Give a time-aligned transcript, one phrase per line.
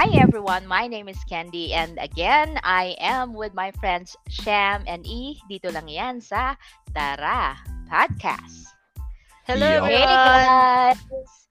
[0.00, 5.04] Hi everyone, my name is Candy and again, I am with my friends Sham and
[5.04, 5.36] E.
[5.44, 6.56] Dito lang yan sa
[6.96, 7.52] Tara
[7.84, 8.72] Podcast.
[9.44, 9.84] Hello Yo.
[9.84, 10.96] Hey guys!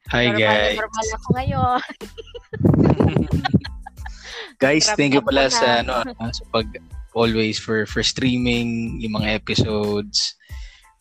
[0.09, 0.75] Hi normal, guys.
[0.81, 1.81] Normal ako ngayon.
[4.65, 5.53] guys, Grabe thank you pala muna.
[5.53, 6.65] sa ano ah, sa pag
[7.13, 10.33] always for for streaming yung mga episodes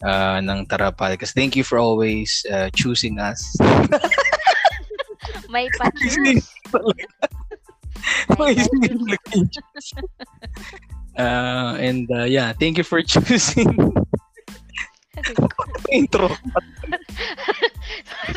[0.05, 1.33] uh, ng Tara Podcast.
[1.33, 3.41] Thank you for always uh, choosing us.
[5.49, 6.45] May pa-choose.
[11.19, 13.75] Uh, and uh, yeah, thank you for choosing
[15.91, 16.31] intro.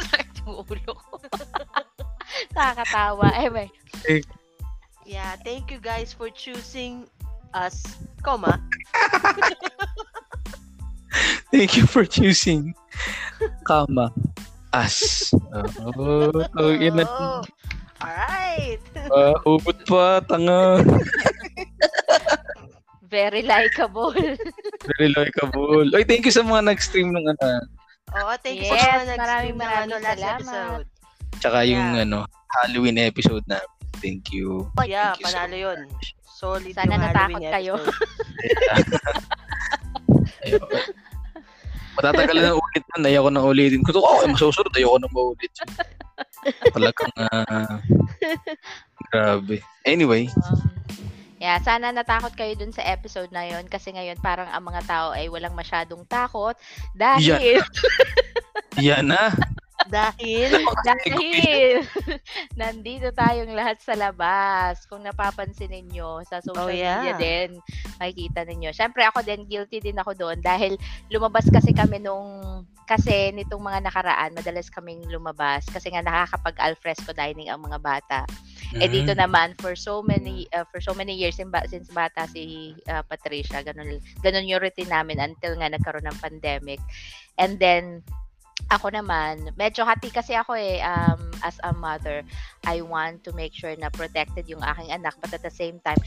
[0.10, 0.98] Sakit ulo.
[2.58, 3.30] Nakakatawa.
[3.54, 4.26] May.
[5.06, 7.06] Yeah, thank you guys for choosing
[7.54, 7.86] us,
[8.26, 8.58] comma.
[11.52, 12.74] Thank you for choosing
[13.68, 14.10] kama
[14.74, 15.30] us.
[15.52, 16.32] Oh, oh.
[16.56, 17.44] Oh,
[18.02, 18.82] Alright!
[19.12, 20.82] Uh, hubot pa, tanga.
[23.12, 24.16] Very likable.
[24.88, 25.84] Very likeable.
[25.92, 27.48] Oy, thank you sa mga nag-stream ng ano.
[28.16, 30.40] Oo, thank you Yes, sa mga nag-stream maraming ng maraming ano, last salamat.
[30.40, 30.86] episode.
[31.44, 32.04] Tsaka yung Yeah.
[32.08, 32.20] ano,
[32.56, 33.60] Halloween episode na.
[34.00, 34.72] Thank you.
[34.82, 35.80] Yeah, Thank you so panalo yun.
[36.24, 37.74] Solid Sana yung natakot Halloween kayo.
[40.42, 40.66] Ayun.
[41.92, 43.04] Matatagal na ulit nun.
[43.06, 43.84] Ayoko na ulitin.
[43.84, 45.52] Kung ako ay masusunod, ayoko na maulit.
[46.72, 47.78] Talagang, ah,
[49.10, 49.62] grabe.
[49.84, 50.70] Anyway, Um,
[51.38, 55.08] yeah, sana natakot kayo dun sa episode na yon kasi ngayon parang ang mga tao
[55.10, 56.54] ay walang masyadong takot
[56.94, 57.58] dahil
[58.78, 59.34] yan na.
[59.90, 61.82] Dahil, dahil
[62.60, 64.86] nandito tayong lahat sa labas.
[64.86, 67.02] Kung napapansin ninyo sa social Oh, yeah.
[67.02, 67.50] media din,
[67.98, 68.70] makikita ninyo.
[68.72, 70.78] Syempre ako din guilty din ako doon dahil
[71.10, 77.16] lumabas kasi kami nung kasi nitong mga nakaraan, madalas kaming lumabas kasi nga nakakapag alfresco
[77.16, 78.28] dining ang mga bata.
[78.76, 78.92] Eh Mm.
[78.92, 83.64] dito naman for so many uh, for so many years since bata si uh, Patricia,
[83.64, 86.84] ganun ganun yung routine namin until nga nagkaroon ng pandemic.
[87.40, 88.04] And then
[88.68, 92.28] ako naman, medyo hati kasi ako eh um, as a mother.
[92.68, 96.00] I want to make sure na protected yung aking anak but at the same time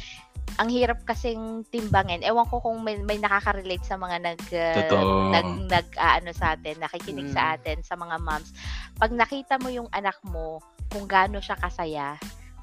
[0.55, 2.23] ang hirap kasing timbangin.
[2.23, 6.55] Ewan ko kung may, may nakaka-relate sa mga nag uh, nag nag ah, ano sa
[6.55, 7.35] atin, nakikinig Mm.
[7.35, 8.55] sa atin sa mga moms.
[8.95, 10.63] Pag nakita mo yung anak mo
[10.95, 12.15] kung gaano siya kasaya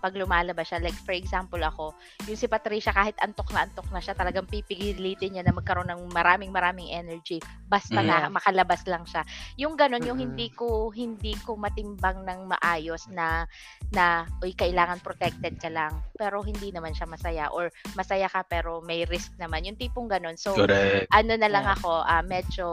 [0.01, 0.81] pag lumalabas siya.
[0.81, 1.93] Like, for example, ako,
[2.25, 6.09] yung si Patricia, kahit antok na antok na siya, talagang pipigilitin niya na magkaroon ng
[6.09, 7.37] maraming maraming energy.
[7.69, 8.07] Basta Mm.
[8.09, 9.21] na makalabas lang siya.
[9.61, 10.25] Yung ganon, yung Mm.
[10.33, 13.45] hindi ko, hindi ko matimbang ng maayos na,
[13.93, 16.01] na, uy, kailangan protected ka lang.
[16.17, 17.53] Pero hindi naman siya masaya.
[17.53, 19.63] Or masaya ka pero may risk naman.
[19.69, 20.35] Yung tipong ganon.
[20.35, 21.07] So, Correct.
[21.13, 21.75] ano na lang Yeah.
[21.77, 22.67] ako, ah, medyo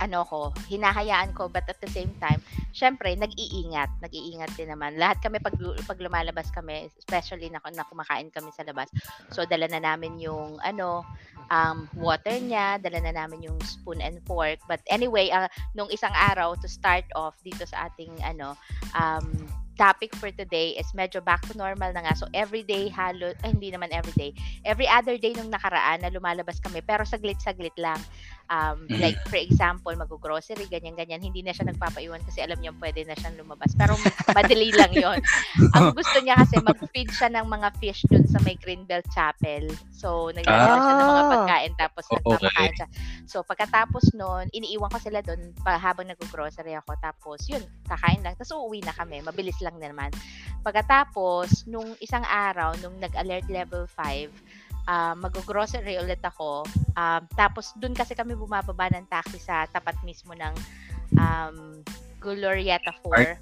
[0.00, 2.40] ano ko, hinahayaan ko but at the same time,
[2.72, 4.96] syempre nag-iingat, nag-iingat din naman.
[4.96, 8.88] Lahat kami pag pag lumalabas kami, especially na, na kumakain kami sa labas.
[9.30, 11.04] So dala na namin yung ano
[11.52, 14.58] um water niya, dala na namin yung spoon and fork.
[14.64, 18.56] But anyway, ah, nung isang araw to start off dito sa ating ano
[18.96, 19.46] um
[19.80, 22.12] topic for today is medyo back to normal na nga.
[22.12, 24.36] So, everyday halo, eh, hindi naman everyday.
[24.68, 27.96] Every other day nung nakaraan na lumalabas kami, pero saglit-saglit lang.
[28.50, 28.98] Um, Mhm.
[28.98, 31.22] Like, for example, mag-grocery, ganyan-ganyan.
[31.22, 33.78] Hindi na siya nagpapaiwan kasi alam niya pwede na siyang lumabas.
[33.78, 33.94] Pero
[34.34, 35.22] madali lang yon
[35.78, 39.70] Ang gusto niya kasi, mag-feed siya ng mga fish dun sa may Greenbelt Chapel.
[39.94, 41.30] So, nagdadala siya ng mga Ah.
[41.30, 42.18] pagkain tapos Okay.
[42.18, 42.88] nagpapakain siya.
[43.30, 46.98] So, pagkatapos nun, iniiwan ko sila dun pa, habang nag-grocery ako.
[46.98, 48.34] Tapos, yun, kakain lang.
[48.34, 49.22] Tapos, uuwi na kami.
[49.22, 50.10] Mabilis lang naman.
[50.66, 54.28] Pagkatapos, nung isang araw, nung nag-alert level 5,
[54.88, 56.64] ah, mag-grocery ulit ako.
[56.96, 60.54] Um, tapos, dun kasi kami bumababa ng taxi sa tapat mismo ng
[61.16, 61.80] um,
[62.20, 63.36] Glorieta 4.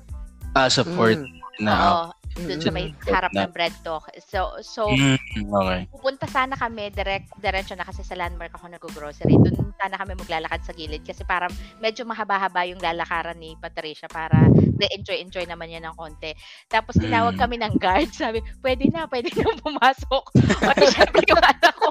[0.55, 1.63] Ah, support Mm.
[1.63, 1.75] na.
[1.75, 2.07] Oo,
[2.47, 4.07] dun sa may harap ng bread talk.
[4.23, 5.87] So, so okay.
[5.91, 9.35] pupunta sana kami direct diretso na kasi sa landmark ako nag-grocery.
[9.35, 14.47] Doon sana kami maglalakad sa gilid kasi para medyo mahaba-haba yung lalakaran ni Patricia para
[14.79, 16.35] na-enjoy-enjoy naman yan ng konti.
[16.67, 17.41] Tapos tinawag Mm.
[17.41, 20.25] kami ng guard, sabi, pwede na, pwede na pumasok.
[20.69, 21.89] O syempre yung anak ko,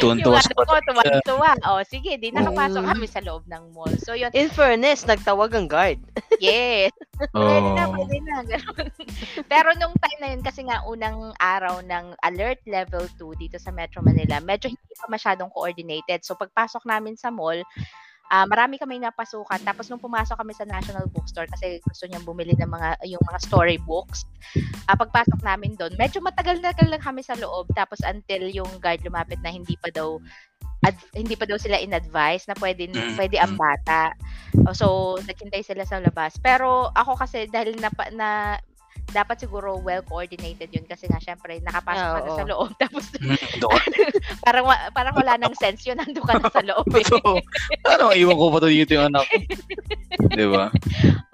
[0.00, 1.50] Tuwan-tuwa sa ko, tuwa-tuwa.
[1.72, 3.92] O sige, di nakapasok kami sa loob ng mall.
[4.04, 6.00] So yun, In fairness, nagtawag ang guard.
[6.42, 6.92] yes.
[7.32, 7.96] Pwede na, Oh.
[7.96, 8.44] pwede na.
[8.44, 8.88] ganun.
[9.48, 13.72] Pero nung time na yun, kasi nga unang araw ng alert level 2 dito sa
[13.72, 16.24] Metro Manila, medyo hindi pa masyadong coordinated.
[16.24, 17.60] So pagpasok namin sa mall,
[18.30, 19.58] ah, marami kaming napasukan.
[19.66, 23.38] Tapos nung pumasok kami sa National Bookstore kasi gusto niyang bumili ng mga yung mga
[23.42, 24.24] storybooks.
[24.86, 27.66] Ah, pagpasok namin doon, medyo matagal-tagal lang kami sa loob.
[27.74, 30.22] Tapos until yung guard lumapit na hindi pa daw
[30.80, 33.18] ad- hindi pa daw sila in-advise na pwede Mm.
[33.20, 34.16] pwede ang bata.
[34.72, 36.40] So, naghintay sila sa labas.
[36.40, 38.28] Pero ako kasi dahil na, na
[39.10, 42.38] dapat siguro well coordinated yun kasi nga syempre nakapasok ka na Oo.
[42.38, 43.90] sa loob tapos Mm, doon.
[44.40, 44.64] parang
[44.96, 47.04] parang wala nang sense yun nandun ka na sa loob eh.
[47.10, 47.18] So,
[47.84, 49.36] ano, iwan ko pa to dito yung anak ko.
[50.38, 50.70] Di ba?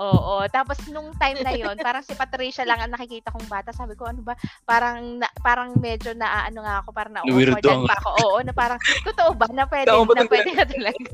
[0.01, 0.45] Oo.
[0.49, 3.71] Tapos nung time na yon, parang si Patricia lang ang nakikita kong bata.
[3.71, 4.33] Sabi ko, ano ba?
[4.65, 8.09] Parang na, parang medyo na ano nga ako, parang na Weirdo pa ako.
[8.25, 11.13] Oo, na parang totoo ba na pwede, na pwede na talaga.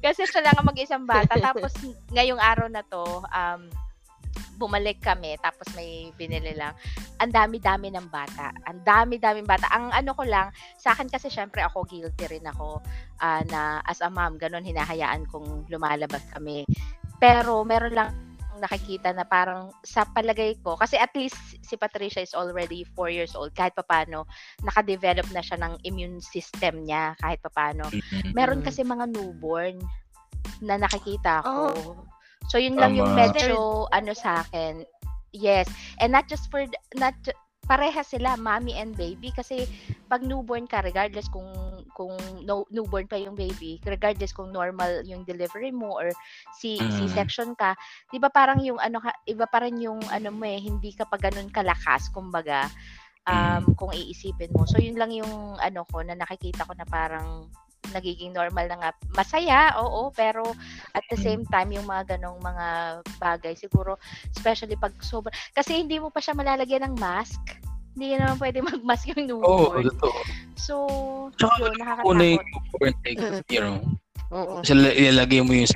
[0.00, 1.36] Kasi siya lang ang mag-isang bata.
[1.36, 1.72] Tapos
[2.12, 3.62] ngayong araw na to, um,
[4.58, 6.74] bumalik kami tapos may binili lang.
[7.22, 8.50] Ang dami-dami ng bata.
[8.66, 9.70] Ang dami-daming bata.
[9.70, 12.82] Ang ano ko lang, sa akin kasi syempre ako guilty rin ako
[13.22, 16.66] ah, na as a mom, ganun hinahayaan kong lumalabas kami.
[17.22, 18.10] Pero meron lang
[18.58, 23.32] nakikita na parang sa palagay ko, kasi at least si Patricia is already 4 years
[23.38, 24.26] old, kahit papano,
[24.66, 27.86] nakadevelop na siya ng immune system niya, kahit papano.
[28.34, 29.78] Meron kasi mga newborn
[30.58, 31.70] na nakikita ko.
[31.70, 32.07] Oh.
[32.46, 33.34] So yun lang yung Tama.
[33.34, 34.86] medyo ano sa akin.
[35.34, 35.68] Yes.
[35.98, 36.64] And not just for
[36.96, 37.14] not
[37.68, 39.68] pareha sila, mommy and baby kasi
[40.08, 41.44] pag newborn ka regardless kung
[41.92, 42.16] kung
[42.48, 46.08] no, newborn pa yung baby, regardless kung normal yung delivery mo or
[46.56, 46.96] C Mm.
[46.96, 47.76] C-section ka,
[48.08, 51.20] 'di ba parang yung ano iba pa rin yung ano mo eh, hindi ka pa
[51.20, 52.72] ganun kalakas kumbaga
[53.28, 54.64] um kung iisipin mo.
[54.64, 57.52] So yun lang yung ano ko na nakikita ko na parang
[57.94, 58.90] nagiging normal na nga.
[59.14, 60.44] Masaya, oo, pero
[60.92, 62.66] at the same time, yung mga ganong mga
[63.18, 63.96] bagay, siguro,
[64.32, 67.40] especially pag sobrang, kasi hindi mo pa siya malalagyan ng mask.
[67.98, 69.84] Hindi naman pwede mag-mask yung Oo, newborn.
[69.90, 70.18] totoo.
[70.54, 70.74] So,
[71.34, 72.14] Tsaka yun, Una nakakatakot.
[72.14, 73.20] yung newborn, like,
[73.50, 73.78] you know,
[74.28, 74.60] Oo.
[74.60, 75.68] Kasi la- ilalagay mo yung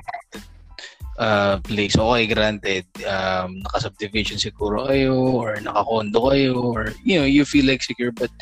[1.16, 1.96] uh, place.
[1.96, 7.82] Okay, granted, um, naka-subdivision siguro kayo or naka-condo kayo or, you know, you feel like
[7.82, 8.12] secure.
[8.12, 8.32] But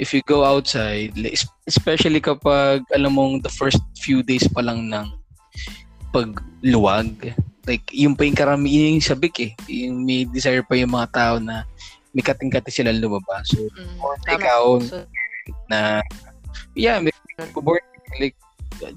[0.00, 1.12] if you go outside,
[1.68, 5.12] especially kapag, alam mong the first few days pa lang ng
[6.08, 7.36] pagluwag,
[7.68, 9.52] like, yung pa yung karami, yun yung sabik eh.
[9.68, 11.68] Yung may desire pa yung mga tao na
[12.16, 13.44] may kating-kati sila lumabas.
[13.52, 14.40] So, Mm, or Tama.
[14.40, 15.04] ikaw, So,
[15.68, 16.00] na
[16.72, 17.12] yeah, may
[17.52, 17.82] board
[18.20, 18.36] like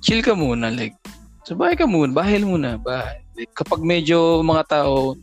[0.03, 0.93] chill ka muna like
[1.47, 3.19] sa bahay ka muna, bahay muna, bahay.
[3.35, 5.17] Like, kapag medyo mga tao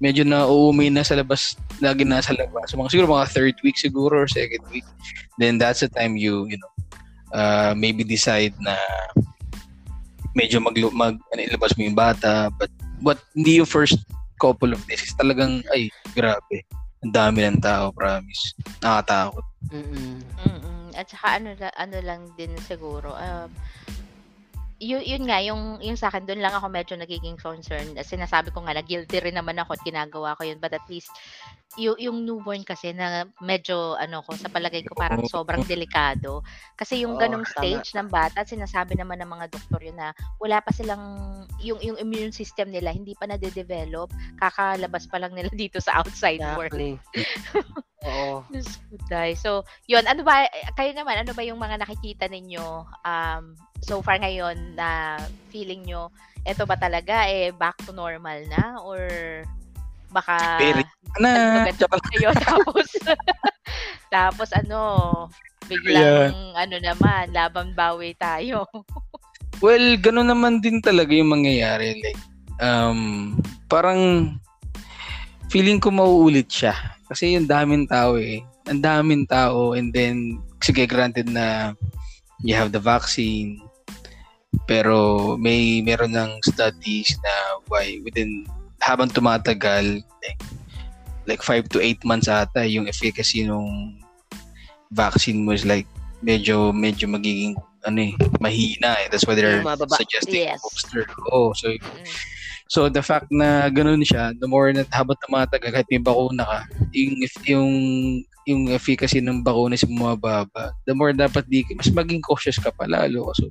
[0.00, 2.70] medyo na uuwi na sa labas, lagi na sa labas.
[2.70, 4.84] So, mga siguro mga third week siguro or second week.
[5.40, 6.72] Then that's the time you, you know,
[7.32, 8.76] uh, maybe decide na
[10.36, 12.52] medyo mag, mag ano, ilabas mo yung bata.
[12.60, 12.70] But,
[13.00, 13.96] but hindi yung first
[14.40, 15.12] couple of days.
[15.16, 16.64] Talagang, ay, grabe.
[17.04, 18.52] Ang dami ng tao, promise.
[18.84, 19.44] Nakakatakot.
[19.72, 20.20] mm-mm.
[20.44, 20.92] Mm-mm.
[20.96, 23.48] At saka ano, ano lang din siguro, um,
[24.76, 27.96] yun, yun nga, yung, yung sa akin, doon lang ako medyo nagiging concerned.
[27.96, 30.60] Sinasabi ko nga na guilty rin naman ako at ginagawa ko yun.
[30.60, 31.08] But at least,
[31.80, 36.44] yung, yung newborn kasi na medyo, ano ko, sa palagay ko parang sobrang delikado.
[36.76, 40.68] Kasi yung ganong stage ng bata, sinasabi naman ng mga doktor yun na wala pa
[40.76, 41.04] silang,
[41.64, 44.12] yung, yung immune system nila, hindi pa nade-develop.
[44.36, 46.76] Kakalabas pa lang nila dito sa outside world.
[48.04, 48.44] Oo.
[48.52, 49.32] Diyos ko, Day.
[49.32, 50.44] So, yun, ano ba,
[50.76, 53.44] kayo naman, ano ba yung mga nakikita ninyo um,
[53.80, 55.16] so far ngayon na
[55.48, 56.12] feeling nyo,
[56.44, 58.78] eto ba talaga, eh, back to normal na?
[58.84, 59.00] Or
[60.12, 60.84] baka, Very
[61.18, 61.64] na,
[62.12, 62.30] kayo?
[62.46, 62.88] Tapos,
[64.14, 64.80] tapos ano,
[65.66, 68.68] biglang, ano naman, laban bawi tayo.
[69.64, 71.96] Well, gano'n naman din talaga yung mangyayari.
[72.04, 72.20] Like,
[72.60, 73.32] um,
[73.72, 74.36] parang
[75.48, 76.76] feeling ko mauulit siya.
[77.06, 78.42] Kasi yung daming tao eh.
[78.66, 81.72] Ang daming tao and then, sige, granted na
[82.42, 83.62] you have the vaccine,
[84.66, 87.32] pero may meron ng studies na
[87.70, 88.44] why within
[88.82, 90.40] habang tumatagal like
[91.26, 93.98] like 5 to 8 months ata yung efficacy ng
[94.94, 95.86] vaccine mo is like
[96.22, 99.98] medyo medyo magiging ano eh mahina eh that's why they're Mababa.
[99.98, 100.62] suggesting Yes.
[100.62, 101.02] booster
[101.34, 102.06] oh so Mm.
[102.66, 106.60] So the fact na ganun siya the more na habang tumatagal kahit may bakuna ka
[106.94, 107.14] yung
[107.46, 107.70] yung
[108.46, 112.86] yung efficacy ng bakuna is bumababa the more dapat di mas maging cautious ka pa
[112.86, 113.50] lalo so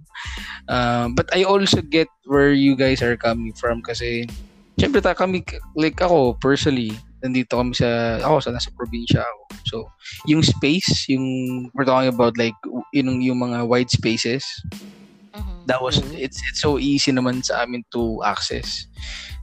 [0.71, 4.27] um, but I also get where you guys are coming from kasi
[4.79, 5.43] syempre ta kami
[5.75, 9.77] like ako personally nandito kami sa ako sa nasa probinsya ako so
[10.27, 11.25] yung space yung
[11.75, 12.55] we're talking about like
[12.95, 14.43] yung yung mga wide spaces.
[15.65, 16.17] That was Mhm.
[16.17, 18.85] it's it's so easy naman sa amin to access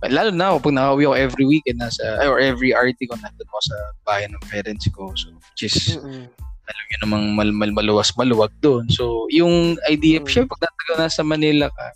[0.03, 3.77] lalo na pag nakauwi ako every weekend nasa or every RT ko nandun ako sa
[4.03, 6.27] bahay ng parents ko so which is Mm-mm.
[6.63, 8.87] alam nyo namang mal, mal, maluwas maluwag doon.
[8.87, 10.31] So, yung idea, Mm.
[10.31, 11.87] syempre, pag natagal na sa Manila ka,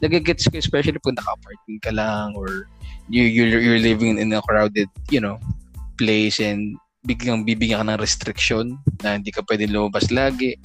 [0.00, 2.66] nagagets ko, especially pag naka-apartment ka lang or
[3.12, 5.36] you, you're, you're living in a crowded, you know,
[6.00, 10.56] place and biglang bibigyan ka ng restriction na hindi ka pwede lumabas lagi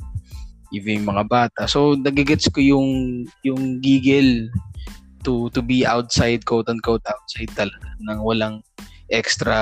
[0.73, 1.61] even yung mga bata.
[1.65, 2.89] So, nagagets ko yung
[3.41, 4.49] yung gigil
[5.23, 8.63] to to be outside, quote unquote outside talaga, nang walang
[9.09, 9.57] extra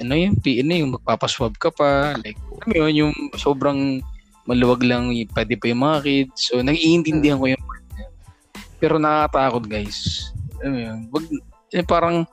[0.00, 4.02] ano yung P ano yung magpapaswab ka pa like alam yun yung sobrang
[4.48, 6.50] maluwag lang pwede pa yung mga kids.
[6.50, 7.64] So naiintindihan ko yung
[8.82, 10.30] pero nakakatakot guys.
[10.58, 11.24] Alam mo yun wag
[11.72, 12.28] eh, parang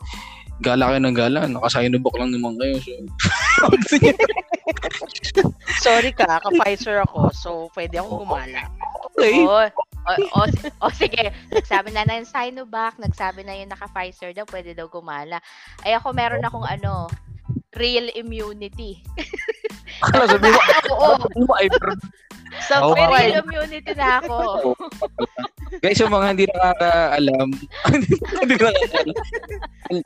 [0.60, 1.40] gala kayo ng gala.
[1.48, 2.94] Nakasinubok lang naman kayo so.
[5.86, 8.68] Sorry ka, ka-Pfizer ako, so pwede akong gumala.
[9.12, 9.42] okay.
[9.44, 9.56] O,
[10.06, 10.42] o, o,
[10.84, 15.40] o sige, nagsabi na na yung Sinovac, nagsabi na yung naka-Pfizer daw, pwede daw gumala.
[15.84, 17.08] Ay ako meron akong ano,
[17.78, 19.02] real immunity.
[20.04, 20.60] Akala sabi mo
[20.96, 21.16] Oo,
[21.48, 21.54] mo,
[22.66, 23.40] Sa Oh, may Okay.
[23.40, 24.38] immunity na ako.
[25.84, 27.48] guys yung mga hindi nakakaalam
[27.94, 29.16] hindi nakakaalam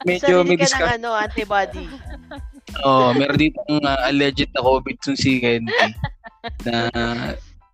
[0.04, 1.86] medyo Sarili may ka ng ano, antibody.
[2.84, 5.72] Oh, meron dito ang uh, alleged na COVID tong si Kenty
[6.68, 6.92] na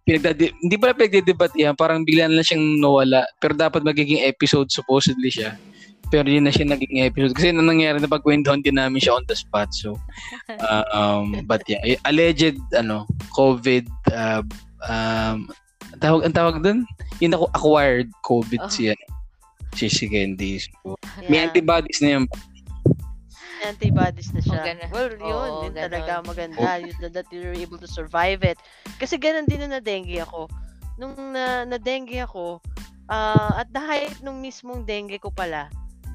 [0.06, 3.26] pinagdadi hindi pala pinagdedebate yan, parang bigla na lang siyang nawala.
[3.38, 5.58] Pero dapat magiging episode supposedly siya.
[6.10, 7.38] Pero yun na siya naging episode.
[7.38, 9.70] Kasi na nangyari na pagkwentuhan din namin siya on the spot.
[9.72, 9.98] So,
[10.50, 13.06] uh, um, but yeah, y- alleged, ano,
[13.38, 14.42] COVID, uh,
[14.90, 15.46] um,
[15.94, 16.86] ang tawag, ang tawag dun?
[17.22, 18.72] Yung ako acquired COVID Oh.
[18.72, 18.98] siya.
[19.78, 20.58] Si si Candy.
[20.58, 20.98] So,
[21.30, 21.54] may Yeah.
[21.54, 22.26] antibodies na yun.
[23.60, 24.56] antibodies na siya.
[24.56, 24.90] Oh, ganun.
[24.90, 25.84] well, yun, Oo, yun ganun.
[25.92, 26.80] talaga maganda.
[26.80, 28.56] Yun, that you're able to survive it.
[28.98, 30.48] Kasi ganun din na na-dengue ako.
[30.96, 32.64] Nung na, na-dengue ako,
[33.12, 35.68] ah, at the height nung mismong dengue ko pala,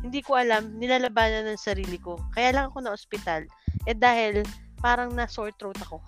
[0.04, 2.20] hindi ko alam, nilalabanan ng sarili ko.
[2.37, 3.49] Kaya lang ako na ospital.
[3.88, 4.44] Eh dahil,
[4.84, 6.04] parang na sore throat ako.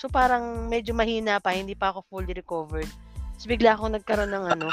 [0.00, 2.88] So parang medyo mahina pa, hindi pa ako fully recovered.
[3.36, 4.66] So bigla ako nagkaroon ng ano,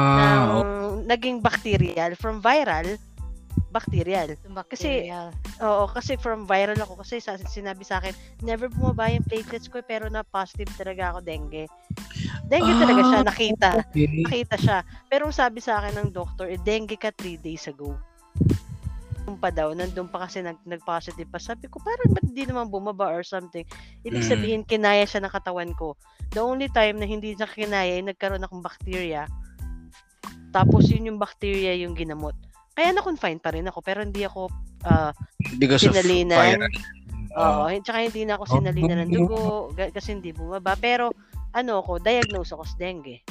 [0.00, 2.96] Ah, ng naging bacterial from viral
[3.68, 4.34] bacterial.
[4.66, 5.28] Kasi- Bacterial.
[5.60, 9.84] Oo, kasi from viral ako kasi sa, sinabi sa akin, never bumaba yung platelets ko
[9.84, 11.68] pero na positive talaga ako dengue.
[12.48, 13.68] Dengue talaga siya, Ah, nakita.
[13.84, 14.24] okay.
[14.26, 14.78] Nakita siya.
[15.06, 17.94] Pero sabi sa akin ng doctor, eh, dengue ka 3 days ago.
[19.20, 21.38] Nandun pa daw, nandun pa kasi nag, nag-positive pa.
[21.38, 23.62] Sabi ko, parang ba't hindi naman bumaba or something?
[24.02, 24.30] Ibig Mm.
[24.32, 25.94] sabihin, kinaya siya ng katawan ko.
[26.34, 29.30] The only time na hindi niya kinaya, ay nagkaroon akong bacteria.
[30.50, 32.34] Tapos yun yung bacteria yung ginamot.
[32.74, 34.48] Kaya na-confine pa rin ako, pero hindi ako
[34.86, 35.12] ah,
[35.58, 36.64] Because of viral.
[37.36, 38.52] Oo, hin- tsaka hindi na ako Oh.
[38.58, 40.74] sinalina ng dugo kasi hindi bumaba.
[40.74, 41.14] Pero
[41.54, 43.22] ano ako, diagnose ako sa dengue.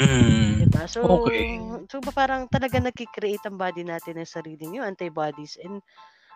[0.00, 0.66] Mm.
[0.66, 0.84] Diba?
[0.90, 1.60] So, Okay.
[1.86, 5.54] so ba parang talaga nagkikreate ang body natin ng sarili yung antibodies.
[5.62, 5.78] And,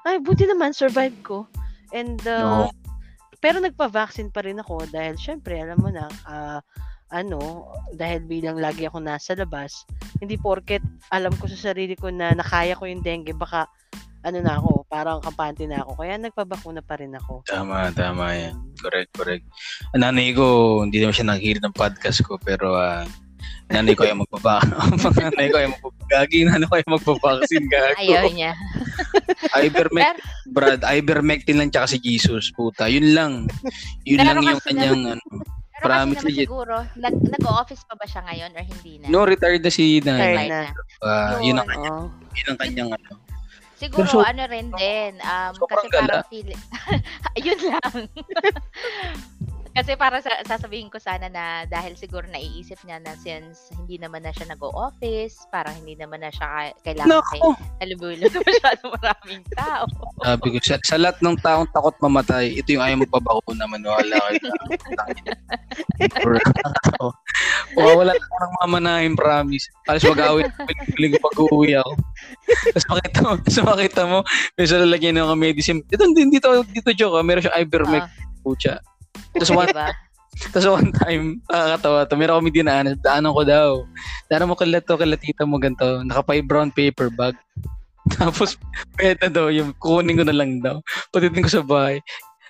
[0.07, 1.49] ay, buti naman, survive ko.
[1.91, 2.71] And, uh, Oo.
[3.43, 6.61] pero nagpa-vaccine pa rin ako dahil syempre, alam mo na, ah,
[7.09, 9.89] ano, dahil bilang lagi ako nasa labas,
[10.19, 13.67] hindi porket alam ko sa sarili ko na nakaya ko yung dengue, baka
[14.27, 16.03] ano na ako, parang kampante na ako.
[16.03, 17.47] Kaya nagpabakuna pa rin ako.
[17.47, 18.55] Tama, tama yan.
[18.83, 19.45] Correct, correct.
[19.95, 23.07] Nanay ko, hindi naman siya nakikinig ng podcast ko, pero ah,
[23.71, 24.59] nanay ko ay magbaba.
[25.23, 28.01] nanay ko ay magbabagagi, nanay ko ay magbabaksin gago.
[28.03, 28.53] Ayaw niya.
[29.65, 30.19] Ivermectin,
[30.51, 32.91] Brad, Ivermectin lang tsaka si Jesus, puta.
[32.91, 33.33] Yun lang.
[34.03, 35.23] Yun Pero lang yung kanyang, ano.
[35.79, 36.45] Pero Promise kasi naman legit.
[36.45, 39.07] siguro, nag, nag-office pa ba siya ngayon or hindi na?
[39.07, 40.35] No, retired na si nanay.
[40.35, 40.61] Retired na.
[41.01, 42.11] Ah, yun ang, Oo.
[42.35, 43.11] yun ang kanyang, ano.
[43.79, 46.51] Siguro, Pero so- ano rin din, um, Sobrang kasi parang feel,
[47.47, 47.95] yun lang.
[49.79, 54.27] kasi para sa, sasabihin ko sana na dahil siguro naiisip niya na since hindi naman
[54.27, 57.51] na siya nag-o-office, parang hindi naman na siya ka- kailangan kay Nako!
[57.79, 59.87] halubulog na masyado maraming tao.
[60.19, 64.51] Sabi ko, sa, sa lahat ng taong takot mamatay, ito yung ayaw magpabakuna, maniwala kayo.
[67.79, 69.71] o wala na akong mamanahin, promise.
[69.87, 70.51] Alas mag-awin,
[70.99, 71.93] piling pag uwi ako.
[72.75, 74.19] Tapos makita mo, tapos makita mo,
[74.59, 75.81] may sa lalagyan ng mga medicine.
[75.87, 77.23] Ito, hindi, dito, dito joke, ah.
[77.23, 78.83] meron siyang Ivermectin, Ah, pucha.
[79.37, 79.89] Tapos one, diba?
[80.55, 83.71] tapos one time, nakakatawa to, meron kami dinaanan, daanan ko daw.
[84.31, 87.35] Daanan mo kala to, kala tita mo ganito, nakapay brown paper bag.
[88.17, 88.57] Tapos,
[88.97, 90.81] pwede daw, yung kukunin ko na lang daw.
[91.13, 92.01] Pagdating ko sa bahay,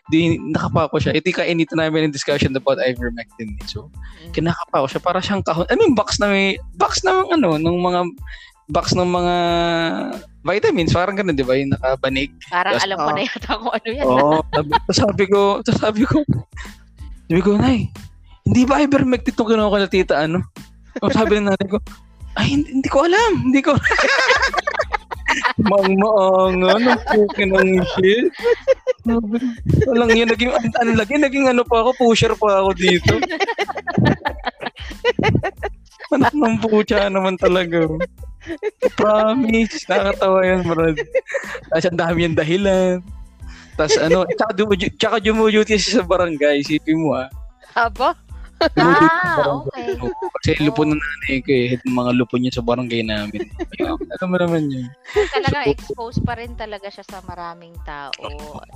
[0.08, 1.12] di nakapa ko siya.
[1.12, 3.58] Ito yung kainita namin ng discussion about ivermectin.
[3.68, 3.90] So,
[4.25, 4.32] Mm.
[4.32, 5.68] kinakapa ko siya para siyang kahon.
[5.68, 8.00] I mean, box na may, box na ano, ng mga,
[8.70, 9.35] box ng mga
[10.49, 10.97] vitamins.
[10.97, 11.61] Parang ganun, di ba?
[11.61, 12.33] Yung nakabanig.
[12.49, 13.12] Parang Tapos, alam ko oh.
[13.12, 14.07] na yata kung ano yan.
[14.09, 14.40] Oo.
[14.49, 16.17] sabi, tapos sabi ko, sabi ko,
[17.28, 17.93] sabi ko, Nay,
[18.49, 20.40] hindi ba ivermectin itong kinuha ko na tita, ano?
[20.97, 21.76] Tapos sabi ng nanay ko,
[22.40, 23.33] ay, hindi, hindi ko alam.
[23.45, 23.76] Hindi ko
[25.69, 28.33] Mang maanga, ng pukin ng shit.
[29.05, 29.37] Sabi
[29.85, 33.19] Walang yun, naging, ano, ano lagi, naging ano pa ako, pusher pa ako dito.
[36.14, 37.85] Anak ng pucha naman talaga.
[38.99, 40.95] Promise, nakakatawa yan, bro.
[41.73, 43.02] Tapos ang dami yung dahilan.
[43.78, 47.31] Tapos ano, tsaka, dumu- tsaka dumuduty siya sa barangay, isipin mo ah.
[47.78, 48.19] Aba?
[48.75, 49.95] Ah, okay.
[50.43, 51.78] Kasi lupo ng nanay ko eh.
[51.87, 53.47] Mga lupo niya sa barangay namin.
[53.78, 54.90] Ayun, alam mo naman yun.
[55.14, 58.11] Talaga exposed pa rin talaga siya sa maraming tao.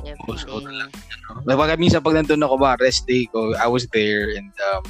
[0.07, 0.87] Exposed Everything.
[1.51, 4.87] Kapag minsan pag nandun ako ba, rest day ko, I was there and um,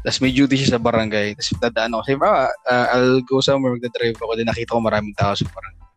[0.00, 1.36] tapos may duty siya sa barangay.
[1.36, 2.02] Tapos dadaan ako.
[2.08, 4.32] Sabi, ah, uh, I'll go somewhere, magdadrive ako.
[4.36, 5.88] Then nakita ko maraming tao sa barangay.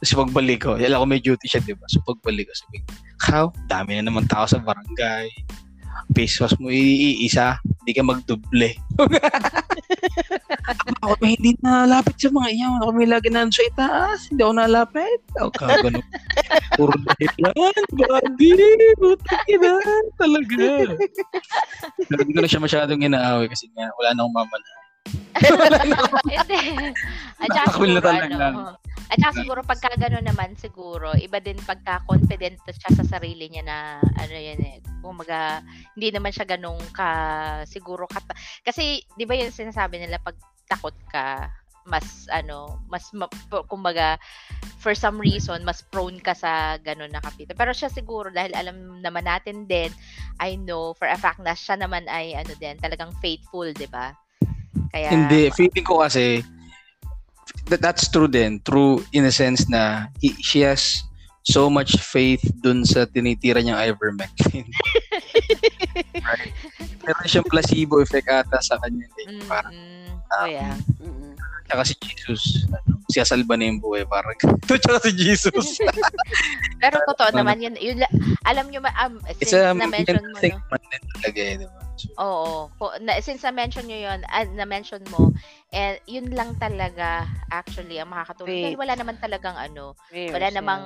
[0.00, 1.84] Tapos pagbalik ko, yala ko may duty siya, di ba?
[1.92, 2.78] So pagbalik ko, sabi,
[3.22, 3.44] How?
[3.68, 5.28] Dami na naman tao sa barangay.
[6.12, 8.68] Face mo iisa, hindi ka magdoble.
[11.02, 12.72] ako may hindi nalapit sa mga iyaw.
[12.84, 14.30] Ako may lagi na sa itaas.
[14.30, 15.20] Hindi ako nalapit.
[15.40, 15.98] Ako kagano.
[16.78, 17.82] Puro dahilan.
[17.96, 18.52] Badi.
[19.02, 19.82] Butak ina.
[20.14, 20.62] Talaga.
[22.06, 24.68] Hindi ko na siya masyadong inaaway kasi nga wala na akong mamala.
[26.30, 26.60] Hindi.
[27.42, 28.30] At saka Nakakwil na talaga.
[28.30, 28.78] ano,
[29.10, 33.64] at saka siguro pagka gano'n naman siguro, iba din pagka confident siya sa sarili niya
[33.66, 33.78] na
[34.20, 34.78] ano yan eh.
[35.02, 35.60] Kumaga,
[35.98, 37.10] hindi naman siya ganun ka
[37.66, 40.38] siguro kata- kasi 'di ba yung sinasabi nila pag
[40.70, 41.50] takot ka
[41.82, 43.10] mas ano mas
[43.66, 44.14] kumbaga
[44.78, 49.02] for some reason mas prone ka sa ganun na kapitan pero siya siguro dahil alam
[49.02, 49.90] naman natin din
[50.38, 54.14] I know for a fact na siya naman ay ano din talagang faithful 'di ba
[54.94, 56.46] kaya Hindi, feeling ko kasi
[57.68, 58.60] that, that's true din.
[58.60, 61.02] True in a sense na he, she has
[61.42, 64.62] so much faith dun sa tinitira niyang ivermectin.
[66.28, 66.52] right?
[67.02, 69.06] Meron siyang placebo effect ata sa kanya.
[69.18, 69.26] Eh.
[69.28, 70.10] Mm, Parang, mm.
[70.32, 70.72] Oh, yeah.
[70.96, 71.34] Mm-mm.
[71.68, 74.04] tsaka si Jesus, ano, siya salba na yung buhay.
[74.06, 75.76] Parang, ito tsaka si Jesus.
[76.78, 77.42] Pero totoo Ano?
[77.42, 78.12] naman yun, yun la-
[78.46, 80.68] alam nyo ma- um, It's since a na-mention mo, thing no?
[80.70, 81.80] man din talaga eh, di ba?
[81.80, 81.81] So,
[82.20, 82.68] Oo.
[82.76, 85.32] Po, na, since na-mention nyo yun, ah, na-mention mo,
[85.72, 88.76] eh, yun lang talaga actually ang makakatulong.
[88.76, 88.80] Faith.
[88.80, 90.84] wala naman talagang ano, Prayers, wala namang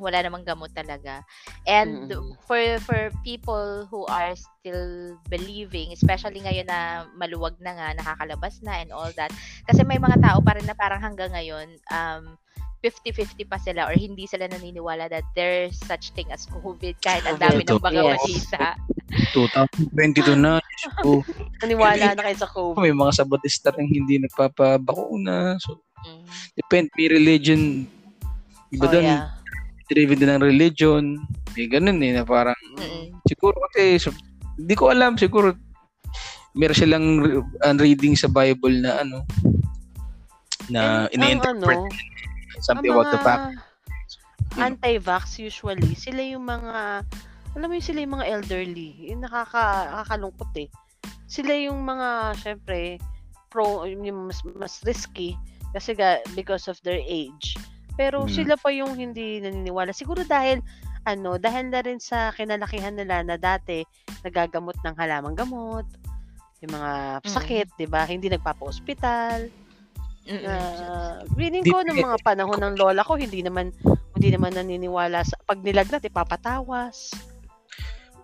[0.00, 1.20] wala namang gamot talaga.
[1.68, 2.32] And Mm-mm.
[2.48, 8.80] for for people who are still believing, especially ngayon na maluwag na nga, nakakalabas na
[8.80, 9.28] and all that.
[9.68, 12.40] Kasi may mga tao pa rin na parang hanggang ngayon um
[12.80, 17.36] 50-50 pa sila or hindi sila naniniwala that there's such thing as COVID kahit ang
[17.36, 18.20] dami ng baga Yes.
[18.24, 18.64] balita.
[19.36, 20.64] 2022 na,
[21.04, 21.20] ko.
[21.60, 22.80] Naniwala na kayo sa COVID.
[22.80, 25.60] May mga sabatista rin hindi nagpapabakuna.
[25.60, 26.24] So, Mm.
[26.56, 27.84] depend, may religion.
[28.72, 29.36] Iba Oh, doon, yeah.
[29.84, 31.20] driven din ng religion.
[31.52, 33.20] May ganun eh, na parang, Mm.
[33.28, 34.08] siguro kasi, so,
[34.56, 35.52] hindi ko alam, siguro,
[36.56, 39.28] meron silang re- ang reading sa Bible na ano,
[40.72, 41.92] na And ang ina-interpret ano,
[42.58, 43.54] something about the fact.
[44.58, 47.06] anti-vax usually, sila yung mga,
[47.54, 48.90] alam mo yung sila yung mga elderly.
[49.14, 50.68] Yung nakaka, nakakalungkot eh.
[51.30, 52.98] Sila yung mga, syempre,
[53.46, 55.38] pro, yung mas, mas risky
[55.70, 57.54] kasi ga, because of their age.
[57.94, 58.32] Pero Mm.
[58.34, 59.94] sila pa yung hindi naniniwala.
[59.94, 60.58] Siguro dahil,
[61.06, 63.86] ano, dahil na rin sa kinalakihan nila na dati
[64.26, 65.86] nagagamot ng halamang gamot,
[66.60, 68.04] yung mga sakit, 'di ba?
[68.04, 69.48] Hindi nagpapa-ospital.
[70.30, 70.46] Mm-mm.
[70.46, 73.74] Uh, feeling Di- ko nung mga panahon ng lola ko hindi naman
[74.14, 77.10] hindi naman naniniwala sa pag nilagnat ipapatawas.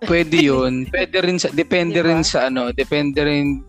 [0.04, 0.86] Pwede yun.
[0.86, 2.12] Pwede rin sa, depende Diba?
[2.12, 3.64] rin sa ano, depende rin,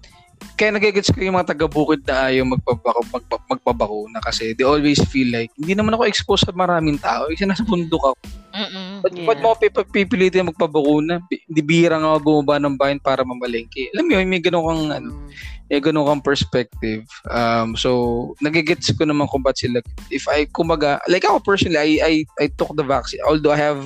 [0.53, 5.31] kaya nagigets ko yung mga taga-bukid na ayaw magpabako, magpa, magpabakuna kasi they always feel
[5.31, 7.31] like, hindi naman ako exposed sa maraming tao.
[7.31, 8.17] Kasi nasa bundok ako.
[8.53, 8.89] Mm-mm.
[8.99, 9.27] Ba't, Yeah.
[9.29, 11.23] ba't mo pip- pipilitin magpabakuna?
[11.25, 13.87] Hindi bihira nga ako bumaba ng bayan para mamalengke.
[13.95, 15.29] Alam mo yun, may ganun kang, ano, Mm.
[15.67, 17.03] May ganun kang perspective.
[17.27, 21.99] Um, so, nagigets ko naman kung ba't sila, if I, kumaga, like ako personally, I,
[22.03, 23.19] I, I took the vaccine.
[23.27, 23.83] Although I have,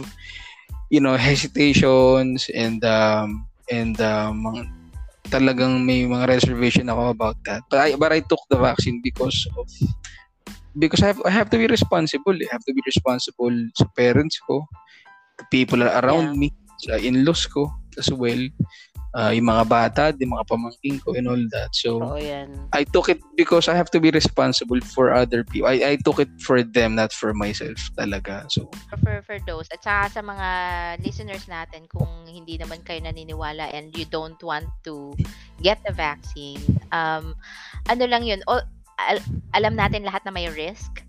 [0.94, 4.46] you know, hesitations and, um, and, um,
[5.32, 7.63] talagang may mga reservation ako about that.
[7.72, 9.65] But I, but I took the vaccine because of,
[10.78, 12.36] because I have, I have to be responsible.
[12.36, 14.67] I have to be responsible sa parents ko,
[15.39, 18.39] the people around me, sa in-laws ko as well,
[19.15, 21.71] uh, yung mga bata, yung mga pamangking ko and all that.
[21.76, 22.52] So, Oo yan.
[22.71, 25.67] I took it because I have to be responsible for other people.
[25.67, 28.47] I, I took it for them, not for myself talaga.
[28.52, 28.71] So,
[29.04, 30.47] for for those at saka sa mga
[31.04, 35.15] listeners natin kung hindi naman kayo naniniwala and you don't want to
[35.62, 37.38] get the vaccine um
[37.86, 38.60] ano lang yun o,
[38.97, 41.06] al- alam natin lahat na may risk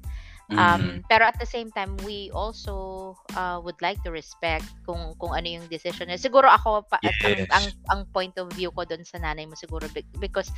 [0.53, 5.17] mm, um pero at the same time we also uh, would like to respect kung
[5.17, 7.49] kung ano yung decision niya siguro ako pa, at ang, Yes.
[7.51, 10.53] ang ang point of view ko doon sa nanay mo siguro be- because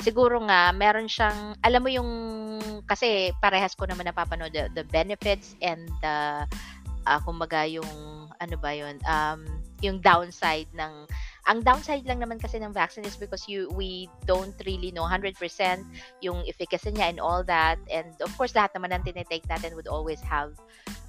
[0.00, 2.10] siguro nga meron siyang alam mo yung
[2.88, 6.44] kasi parehas ko naman napapanood the, the benefits and the
[7.08, 9.44] ah, kumbaga yung ano ba yun um
[9.80, 11.08] yung downside ng
[11.50, 15.34] ang downside lang naman kasi ng vaccine is because you we don't really know 100%
[16.22, 17.74] yung efficacy niya and all that.
[17.90, 20.54] And of course lahat naman ng tinitake natin would always have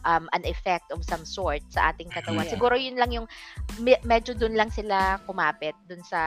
[0.02, 2.50] um, an effect of some sort sa ating katawan.
[2.50, 2.58] Yeah.
[2.58, 3.30] siguro yun lang yung
[3.78, 6.20] me- medyo dun lang sila kumapit dun sa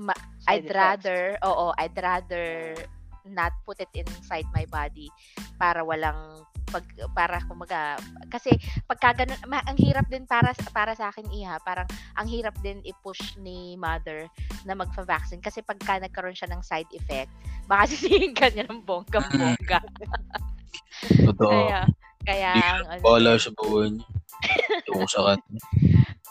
[0.00, 0.16] ma-
[0.48, 2.72] I'd rather, oo, I'd rather
[3.32, 5.10] not put it inside my body
[5.56, 6.82] para walang pag
[7.14, 7.94] para kumaga
[8.26, 8.50] kasi
[8.90, 11.86] pagka ganun ma, ang hirap din para para sa akin iha parang
[12.18, 14.26] ang hirap din i-push ni mother
[14.66, 17.30] na magfa-vaccine kasi pagka nagkaroon siya ng side effect
[17.70, 19.78] baka sisihin ka niya ng bongga-bongga
[21.30, 21.50] Totoo.
[21.50, 21.86] kaya
[22.26, 22.50] kaya
[22.82, 24.06] ang ka ano, sa buhay niya.
[24.90, 25.38] Yung sa.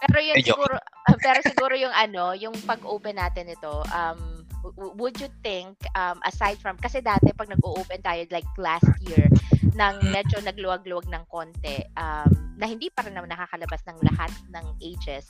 [0.03, 4.34] Pero yun siguro, ah, pero siguro yung ano, yung pag-open natin ito, um,
[4.73, 9.29] would you think, um, aside from, kasi dati pag nag-open tayo like last year,
[9.75, 14.65] nang medyo nagluwag-luwag ng konti, um, na hindi pa rin naman nakakalabas ng lahat ng
[14.79, 15.27] ages,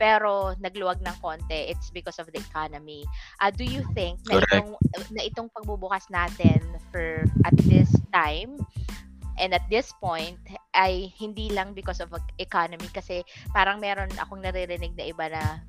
[0.00, 3.04] pero nagluwag ng konti, it's because of the economy.
[3.38, 4.50] Uh, do you think na Correct.
[4.50, 4.70] itong,
[5.12, 6.58] na itong pagbubukas natin
[6.90, 8.56] for at this time,
[9.36, 10.40] and at this point,
[10.72, 13.20] ay hindi lang because of economy kasi
[13.52, 15.60] parang meron akong naririnig na iba na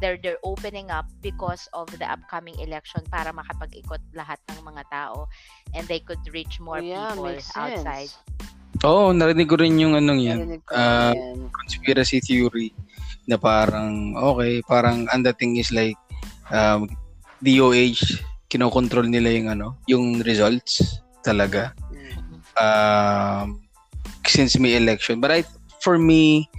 [0.00, 5.26] they're they're opening up because of the upcoming election para makapag-ikot lahat ng mga tao
[5.74, 8.10] and they could reach more yeah, people outside.
[8.86, 10.38] Oo, narinig ko rin yung anong yan.
[10.70, 11.50] Ah, yan.
[11.50, 12.70] conspiracy theory
[13.26, 15.98] na parang, okay, parang ang dating is like,
[16.54, 16.86] um,
[17.42, 21.74] DOH, kinokontrol nila yung ano, yung results talaga.
[21.90, 22.38] Mm.
[22.58, 23.46] um,
[24.26, 25.20] since may election.
[25.20, 25.40] But I,
[25.80, 26.50] for me,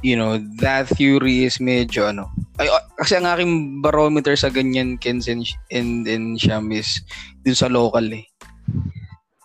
[0.00, 2.28] you know, that theory is medyo ano.
[2.60, 2.68] Ay,
[3.00, 7.00] kasi ang aking barometer sa ganyan, Kens and, and, and Sham is
[7.44, 8.24] dun sa local eh.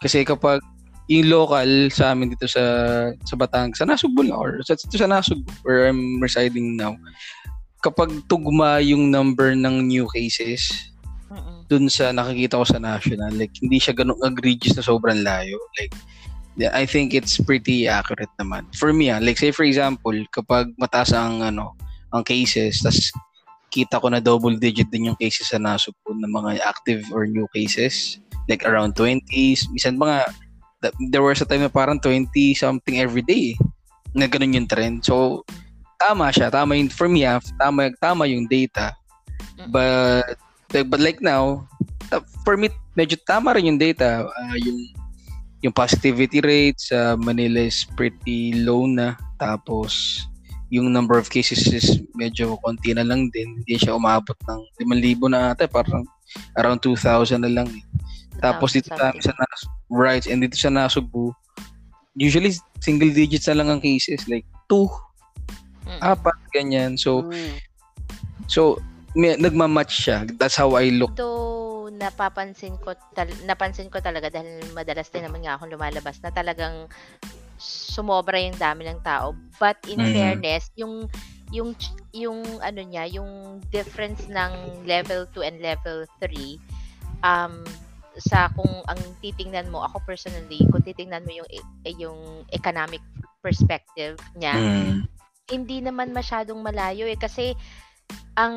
[0.03, 0.59] Kasi kapag
[1.07, 2.63] yung local sa amin dito sa
[3.13, 6.97] sa Batangas, sa Nasugbu lang, or sa, dito sa Nasugbu, where I'm residing now,
[7.85, 10.91] kapag tugma yung number ng new cases,
[11.65, 15.93] dun sa nakikita ko sa national like hindi siya ganun egregious na sobrang layo like
[16.61, 18.71] I think it's pretty accurate naman.
[18.75, 21.75] For me ah, like say for example kapag mataas ang ano
[22.15, 23.11] ang cases tas
[23.75, 27.43] kita ko na double digit din yung cases sa nasugpo ng mga active or new
[27.51, 30.31] cases like around 20s minsan mga
[30.79, 33.51] th- there was a time na parang 20 something every day
[34.15, 35.03] na ganun yung trend.
[35.03, 35.43] So
[35.99, 36.47] tama siya.
[36.47, 38.95] Tama yung for me ah, tama tama yung data.
[39.67, 40.39] But
[40.71, 41.67] but like now
[42.11, 44.91] uh, for me medyo tama rin yung data Ah, yung
[45.65, 49.17] yung positivity rate sa Manila is pretty low na.
[49.41, 50.21] Tapos
[50.69, 53.65] yung number of cases is medyo konti na lang din.
[53.65, 55.65] Hindi siya umabot ng 5,000 na ata.
[55.65, 56.05] Parang
[56.53, 57.69] around 2,000 na lang.
[57.73, 57.81] Eh.
[58.43, 61.31] tapos dito sa, sa Nas- right and dito sa Nasugbu
[62.19, 62.51] usually
[62.83, 64.27] single digits na lang ang cases.
[64.27, 64.85] Like 2
[65.87, 65.99] Mm-mm.
[66.03, 66.99] apat ganyan.
[66.99, 67.57] So Mm.
[68.45, 68.77] so
[69.15, 70.27] may, nagmamatch siya.
[70.35, 71.15] That's how I look.
[71.15, 76.31] Though napapansin ko tal- napansin ko talaga dahil madalas din naman nga akong lumalabas na
[76.31, 76.89] talagang
[77.59, 79.31] sumobra yung dami ng tao.
[79.57, 80.11] But in Mhm.
[80.11, 81.07] fairness, yung
[81.53, 81.77] yung
[82.11, 86.59] yung ano niya, yung difference ng level 2 and level 3
[87.23, 87.63] um
[88.15, 93.03] sa kung ang titingnan mo ako personally kung titingnan mo yung e- yung economic
[93.43, 95.03] perspective niya Mm.
[95.51, 97.53] hindi naman masyadong malayo eh kasi
[98.35, 98.55] ang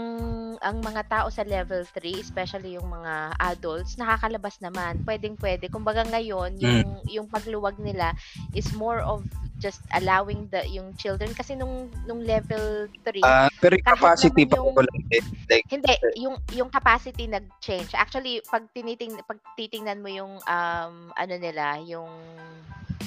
[0.58, 4.98] ang mga tao sa level 3, especially yung mga adults, nakakalabas naman.
[5.06, 5.70] Pwedeng pwede.
[5.70, 8.10] Kumbaga ngayon, yung yung pagluwag nila
[8.58, 9.22] is more of
[9.62, 14.58] just allowing the yung children kasi nung nung level 3 Ah, pero yung capacity pa
[14.58, 15.24] yung- ko lang din.
[15.46, 17.94] Like, hindi yung yung capacity nag-change.
[17.94, 22.10] Actually, pag tiniting pag titingnan mo yung um ano nila, yung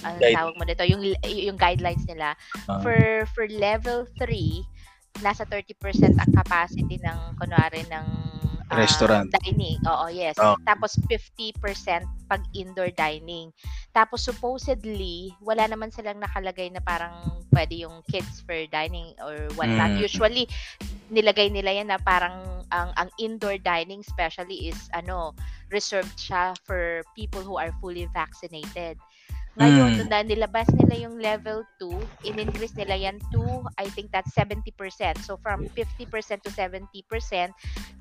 [0.07, 2.39] ano tawag mo dito, yung yung guidelines nila
[2.71, 2.79] Ah.
[2.79, 2.95] for
[3.35, 4.63] for level 3
[5.19, 8.07] nasa 30% ang capacity ng kunwari ng
[8.71, 9.27] ah, Restaurant.
[9.43, 9.77] dining.
[9.83, 10.39] Oo, yes.
[10.39, 10.55] Oh.
[10.63, 11.59] Tapos 50%
[12.31, 13.51] pag indoor dining.
[13.91, 19.91] Tapos supposedly wala naman silang nakalagay na parang pwede yung kids for dining or whatnot.
[19.91, 19.99] Mm.
[19.99, 20.47] Usually
[21.11, 25.35] nilagay nila yan na parang ang ang indoor dining especially is ano
[25.67, 28.95] reserved siya for people who are fully vaccinated.
[29.59, 29.97] Ngayon, Mm.
[29.99, 31.91] nung na nilabas nila yung level 2,
[32.23, 35.19] in-increase nila yan to, I think that's 70%.
[35.27, 37.51] So, from 50% to 70%.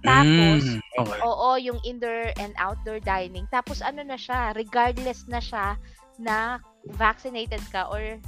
[0.07, 1.21] Tapos, Mm, okay.
[1.27, 3.51] oo, yung indoor and outdoor dining.
[3.51, 5.75] Tapos, ano na siya, regardless na siya
[6.23, 6.63] na
[6.95, 8.23] vaccinated ka or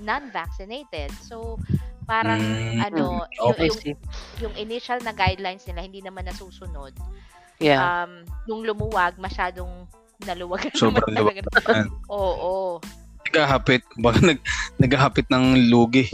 [0.00, 1.12] non-vaccinated.
[1.20, 1.60] So,
[2.08, 3.04] parang, Mm, ano,
[3.36, 3.68] yung, okay.
[3.68, 4.00] yung,
[4.40, 6.96] yung initial na guidelines nila, hindi naman nasusunod.
[7.60, 7.84] Yeah.
[7.84, 9.84] Um, nung lumuwag, masyadong
[10.24, 11.40] naluwagan Sobrang naman talaga.
[11.42, 11.88] luwag.
[12.08, 12.54] Oo.
[13.30, 13.82] Nagahapit.
[13.96, 14.40] Baka nag,
[14.76, 16.10] naghahapit ng lugi.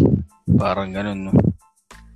[0.47, 1.35] Parang ganun, no?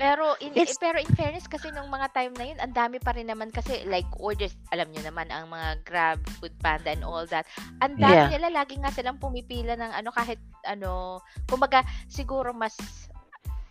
[0.00, 3.12] Pero in eh, pero in fairness kasi nung mga time na yun, ang dami pa
[3.12, 7.28] rin naman kasi like orders, alam niyo naman ang mga Grab, Food Panda and all
[7.28, 7.44] that.
[7.84, 8.32] Ang dami Yeah.
[8.32, 12.80] nila lagi nga silang pumipila ng ano kahit ano, kumbaga siguro mas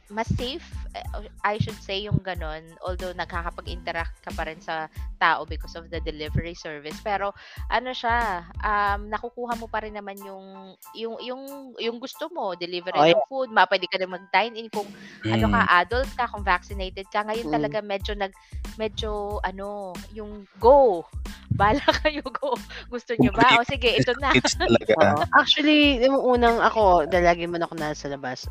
[0.10, 0.66] mas safe,
[0.98, 1.06] eh,
[1.46, 4.90] I should say yung ganon, although nakakapag-interact ka pa rin sa
[5.22, 6.98] tao because of the delivery service.
[7.06, 7.30] Pero
[7.70, 11.42] ano siya, um, nakukuha mo pa rin naman yung yung yung
[11.78, 14.90] yung gusto mo, delivery Oh, ng food, ma pwede ka na mag-dine in kung
[15.26, 15.78] ano ka, Mm.
[15.86, 17.22] adult ka, kung vaccinated ka.
[17.24, 17.54] Ngayon Mm.
[17.54, 18.34] talaga medyo nag
[18.82, 21.06] medyo ano, yung go.
[21.54, 22.56] Bala kayo go.
[22.88, 23.60] Gusto nyo ba?
[23.60, 24.32] O sige, ito na.
[24.34, 24.96] It's talaga.
[24.98, 25.22] Oo.
[25.36, 28.48] Actually, yung unang ako, dahil lagi man ako nasa labas,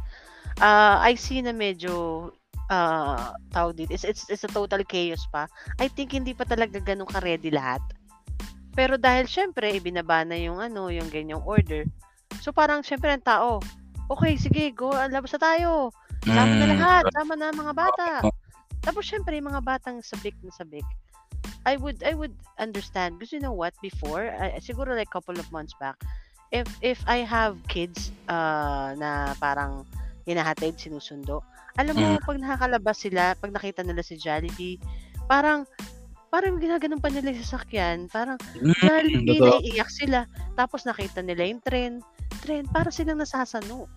[0.61, 2.29] uh, I see na medyo
[2.71, 5.49] uh, tawag dito, it's, it's, it's a total chaos pa.
[5.81, 7.83] I think hindi pa talaga ganun ka-ready lahat.
[8.79, 11.83] Pero dahil syempre, ibinaba na yung ano, yung ganyang order.
[12.39, 13.59] So parang syempre ang tao,
[14.07, 15.91] okay, sige, go, labas na tayo.
[16.23, 16.79] Sama na Mm.
[16.79, 18.09] lahat, sama na mga bata.
[18.83, 20.87] Tapos syempre, yung mga batang sabik na sabik.
[21.67, 25.45] I would I would understand because you know what before uh, siguro like couple of
[25.53, 26.01] months back
[26.49, 29.85] if if I have kids uh, na parang
[30.29, 31.41] hinahatid sinusundo
[31.75, 32.23] alam mo Mm.
[32.23, 34.77] pag nakakalabas sila pag nakita nila si Jollibee
[35.25, 35.65] parang
[36.29, 39.59] parang ginaganon pa nila yung sasakyan parang Mm, Jollibee totoo.
[39.59, 42.05] naiiyak sila tapos nakita nila yung tren
[42.39, 43.89] tren para silang nasasano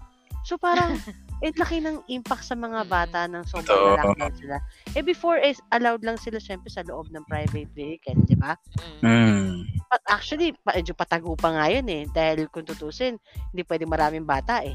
[0.42, 0.96] so parang
[1.42, 3.98] eh laki ng impact sa mga bata ng sobrang Totoo.
[3.98, 4.58] na-lockdown sila
[4.92, 8.54] eh before is allowed lang sila syempre sa loob ng private vehicle di ba
[9.02, 9.02] Mm.
[9.04, 9.50] Mm.
[9.92, 12.08] But actually, pa- medyo patago pa nga yun eh.
[12.08, 13.20] Dahil kung tutusin,
[13.52, 14.72] hindi pwede maraming bata eh.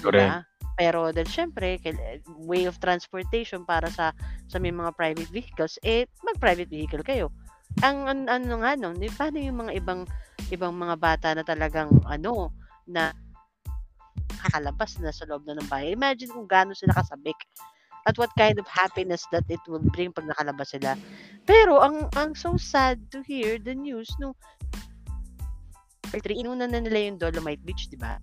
[0.00, 0.48] Correct.
[0.76, 1.80] Pero dahil syempre,
[2.44, 4.12] way of transportation para sa
[4.46, 7.32] sa may mga private vehicles, eh, mag-private vehicle kayo.
[7.80, 10.04] Ang an, ano nga no, di paano yung mga ibang
[10.52, 12.52] ibang mga bata na talagang ano
[12.86, 13.10] na
[14.46, 15.96] kakalabas na sa loob na ng bahay.
[15.96, 17.36] Imagine kung gaano sila kasabik
[18.06, 20.94] at what kind of happiness that it will bring pag nakalabas sila.
[21.48, 24.36] Pero ang ang so sad to hear the news nung
[26.22, 28.16] three, inuna na nila yung Dolomite Beach, di ba?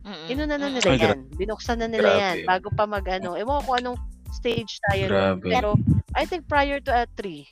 [0.00, 0.32] Mm-mm.
[0.32, 1.20] Inuna na nila Ay, yan.
[1.36, 3.36] Binuksan na nila Grabe yan bago pa mag ano.
[3.36, 3.98] Ewan ko kung anong
[4.32, 5.04] stage tayo.
[5.06, 5.12] nun.
[5.12, 5.48] Grabe.
[5.52, 5.68] Pero
[6.16, 7.44] I think prior to uh, 3.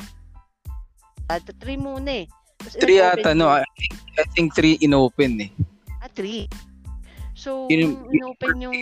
[1.29, 2.27] At 3 muna eh.
[2.59, 3.47] Tapos Three in-open ata, no?
[3.53, 5.51] I think, I think three in-open eh.
[6.03, 6.49] Ah, 3.
[7.39, 8.75] So, nung in-open yung...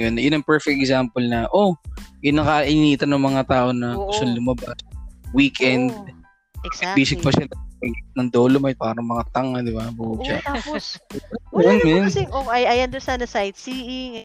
[0.00, 1.76] Yun, yun ang perfect example na, oh,
[2.24, 4.08] yun ang kainitan ng mga tao na Oo.
[4.08, 4.80] gusto lumabas.
[5.36, 6.08] Weekend, Oo,
[6.64, 6.96] exactly.
[6.96, 7.52] busy pa sila
[7.90, 9.90] ng Dolomite, parang mga tanga, di ba?
[9.90, 10.38] Oo, Bugya.
[10.40, 11.22] tapos, Yun,
[11.54, 11.78] wala man.
[11.80, 14.22] naman kasing, oh, I, I understand the sightseeing.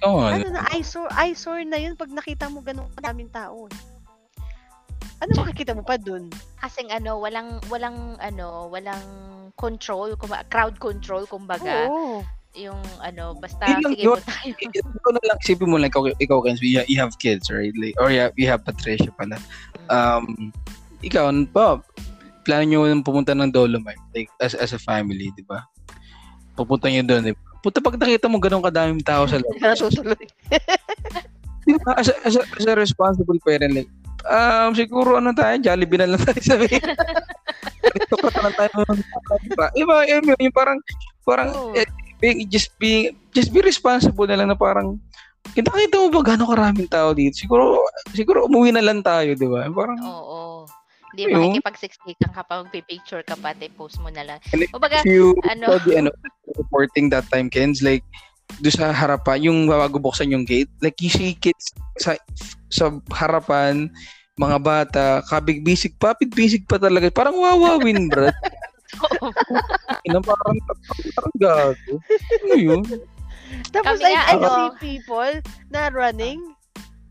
[0.00, 3.68] Oo, Ano na, eyesore, eyesore na yun pag nakita mo ganun kadaming tao.
[3.68, 3.78] eh.
[5.20, 6.32] Ano makikita mo pa dun?
[6.56, 9.04] Kasing ano, walang walang ano, walang
[9.60, 11.84] control, kuma- crowd control kumbaga.
[11.86, 12.24] Oo.
[12.56, 14.16] Yung ano, basta Yun lang sige yun.
[14.16, 14.52] po tayo.
[14.58, 17.70] ito na lang, isipin mo lang, ikaw, ikaw Kenz, you, you have kids, right?
[17.76, 19.36] Like, or you have, you have Patricia pala.
[19.86, 20.50] Um,
[20.98, 21.78] ikaw, ano pa,
[22.50, 25.62] plano nyo pumunta ng Dolomite, like, as, as a family, di ba?
[26.58, 27.42] Pupunta nyo doon, di ba?
[27.62, 30.26] Puta, pag nakita mo ganun kadaming tao sa ka natutuloy.
[31.62, 31.94] di ba?
[31.94, 33.90] As a, as, a, as a responsible parent, like,
[34.26, 36.82] um, siguro ano tayo, Jollibee na lang tayo sabihin.
[37.86, 38.70] Aristocrat na lang tayo.
[39.46, 39.66] Diba?
[39.78, 40.78] Iba, iba, yung parang,
[41.22, 41.78] parang, Oo.
[41.78, 41.86] eh,
[42.18, 44.98] being, just being, just be responsible na lang na parang,
[45.54, 47.36] kita-kita mo ba gano'ng karaming tao dito?
[47.36, 47.84] Siguro,
[48.16, 49.68] siguro umuwi na lang tayo, di ba?
[49.68, 50.39] Parang, Oo.
[51.10, 51.34] Hindi Ayun.
[51.58, 54.38] makikipagsiksikan ka pa, magpipicture ka pa, te post mo na lang.
[54.54, 56.10] And if Kumbaga, you ano- saw the, ano,
[56.54, 58.06] reporting that time, Ken's, like,
[58.58, 62.14] doon sa harapan, yung bago buksan yung gate, like, you see kids sa,
[62.70, 63.90] sa harapan,
[64.38, 67.10] mga bata, kabig-bisig pa, bisig pa talaga.
[67.10, 68.30] Parang wawawin, bro.
[70.06, 70.56] Ina, parang,
[71.14, 71.92] parang gago.
[72.46, 72.80] Ano yun?
[73.70, 75.32] Tapos Kami I, nga, I ano- see people
[75.68, 76.38] na running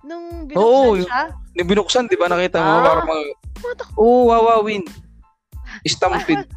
[0.01, 1.23] nung Oo, binuksan yung- siya.
[1.59, 2.83] Yung binuksan, di ba, nakita mo, Ah.
[2.83, 3.23] parang mga,
[3.97, 4.83] oo, oh, wawawin.
[5.85, 6.47] Stampede.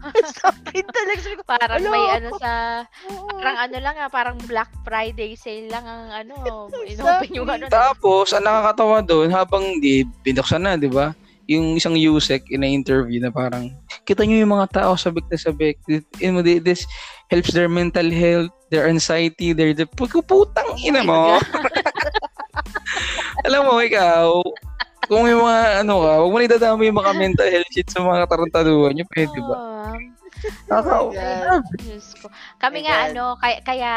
[0.40, 1.92] Sabi talaga sabi ko, parang Hello?
[1.92, 2.50] may ano sa,
[3.36, 6.34] parang ano lang ah, parang Black Friday sale lang ang ano,
[6.88, 7.68] inopen yung ano.
[7.68, 11.12] Tapos, ang nakakatawa doon, habang di, binuksan na, di ba?
[11.52, 13.68] Yung isang USEC in interview na parang,
[14.08, 15.76] kita nyo yung mga tao sabik na sabik.
[15.84, 16.00] This,
[16.64, 16.82] this
[17.28, 21.36] helps their mental health, their anxiety, their, their putang ina mo.
[23.46, 24.40] Alam mo, ikaw,
[25.10, 27.98] kung yung mga, ano ka, huwag mo na idadama yung mga mental health shit sa
[28.00, 29.56] mga tarantaduhan nyo, pwede ba?
[30.70, 31.60] Nakaka- Oh.
[31.76, 32.30] Diyos ko.
[32.56, 33.92] Kami nga ano, kaya, kaya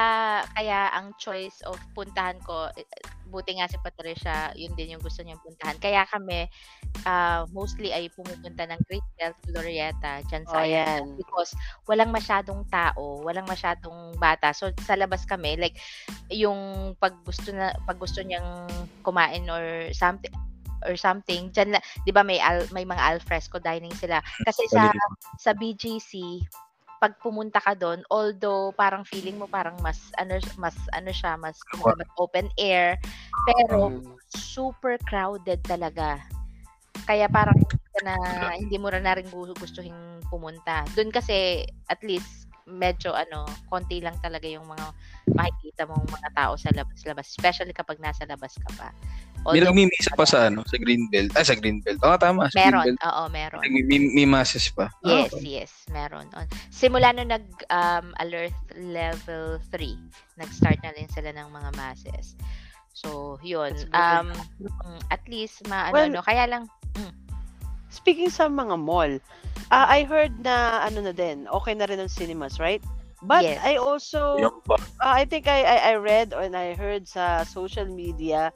[0.51, 2.83] kaya ang choice of puntahan ko eh,
[3.29, 5.77] buti nga si Patricia, yun din yung gusto niyang puntahan.
[5.79, 6.49] Kaya kami
[7.05, 11.15] ah, mostly ay pumupunta ng Great Bell, Glorieta, dyan sa Oh, yan.
[11.15, 11.55] because
[11.87, 14.51] walang masyadong tao, walang masyadong bata.
[14.51, 15.77] So sa labas kami like
[16.27, 16.59] yung
[16.99, 18.67] pag gusto na pag gusto niyang
[18.99, 20.33] kumain or something
[20.87, 24.91] or something diyan 'di ba may al, may mga alfresco dining sila kasi sa
[25.39, 26.43] sa BGC
[27.03, 31.59] pag pumunta ka doon, although parang feeling mo parang mas ano mas ano siya, mas
[31.67, 32.95] kumbaga, open air,
[33.43, 34.15] pero Mm.
[34.31, 36.23] super crowded talaga.
[37.03, 37.59] Kaya parang
[38.07, 38.15] na
[38.55, 40.87] hindi mo na rin gu- gustuhin pumunta.
[40.95, 44.87] Doon kasi at least medyo ano, konti lang talaga yung mga
[45.73, 48.89] makikita mong mga tao sa labas-labas, especially kapag nasa labas ka pa.
[49.43, 51.35] May Although, nagmimisa pa sa ano, sa Greenbelt.
[51.35, 51.99] Ah, sa Greenbelt.
[51.99, 52.47] Oo, tama.
[52.53, 53.03] Sa meron, Greenbelt.
[53.03, 53.59] oo, meron.
[53.59, 54.87] May, may, may masses pa.
[55.03, 56.31] Ah, Yes, yes, meron.
[56.37, 56.47] On.
[56.71, 59.99] Simula nung nag um, alert level 3,
[60.39, 62.39] nag-start na rin sila ng mga masses.
[62.95, 63.75] So, yun.
[63.91, 64.31] Um,
[64.63, 66.69] mm, at least maano Well, no, kaya lang
[67.93, 69.21] Speaking sa mga mall,
[69.69, 72.81] ah, I heard na ano na din, okay na rin ang cinemas, right?
[73.23, 73.63] But Yes.
[73.63, 74.35] I also.
[74.99, 78.51] Ah, I think I, I I read and I heard sa social media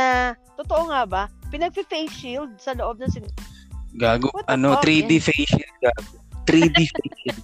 [0.00, 3.36] na totoo nga ba, pinagfi-face shield sa loob ng sin-
[4.00, 4.32] Gago.
[4.32, 4.88] What Ano, fuck?
[4.88, 5.76] 3D face shield.
[5.84, 6.16] Gago.
[6.48, 7.42] 3D face shield.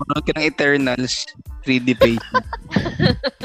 [0.00, 1.14] Manood ka ng Eternals.
[1.62, 2.46] 3D face shield.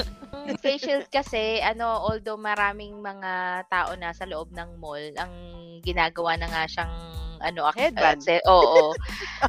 [0.62, 5.34] Face shield kasi ano although maraming mga tao na sa loob ng mall ang
[5.82, 6.94] ginagawa na nga siyang
[7.42, 8.22] ano ak- Headband.
[8.22, 8.94] uh, se- oo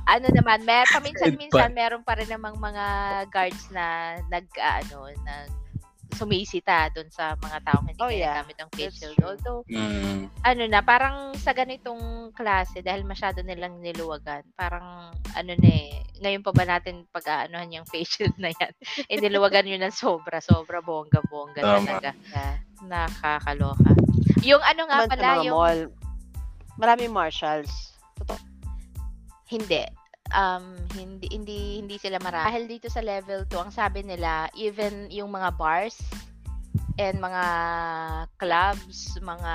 [0.08, 2.84] ano naman may paminsan-minsan meron pa rin namang mga
[3.30, 5.50] guards na nag ah, ano nag
[6.14, 8.38] sumisita doon sa mga taong hindi Oh, yeah.
[8.40, 9.18] ginagamit ang face shield.
[9.20, 10.30] Although, Mm.
[10.44, 15.90] ano na, parang sa ganitong klase, dahil masyado nilang niluwagan, parang, ano na eh,
[16.22, 18.72] ngayon pa ba natin pag-aanohan yung face shield na yan?
[19.08, 21.82] eh, niluwagan yun ng sobra, sobra, bongga-bongga Tama.
[21.84, 22.10] talaga.
[22.84, 23.90] Nakakaloka.
[24.44, 25.80] Yung ano nga pala, yung, mall.
[26.76, 27.96] Maraming marshals.
[28.16, 28.36] Totoo.
[29.46, 29.84] hindi.
[30.34, 32.46] Um, hindi hindi hindi sila marami.
[32.50, 35.98] Dahil dito sa level 2, ang sabi nila, even yung mga bars
[36.98, 37.44] and mga
[38.36, 39.54] clubs, mga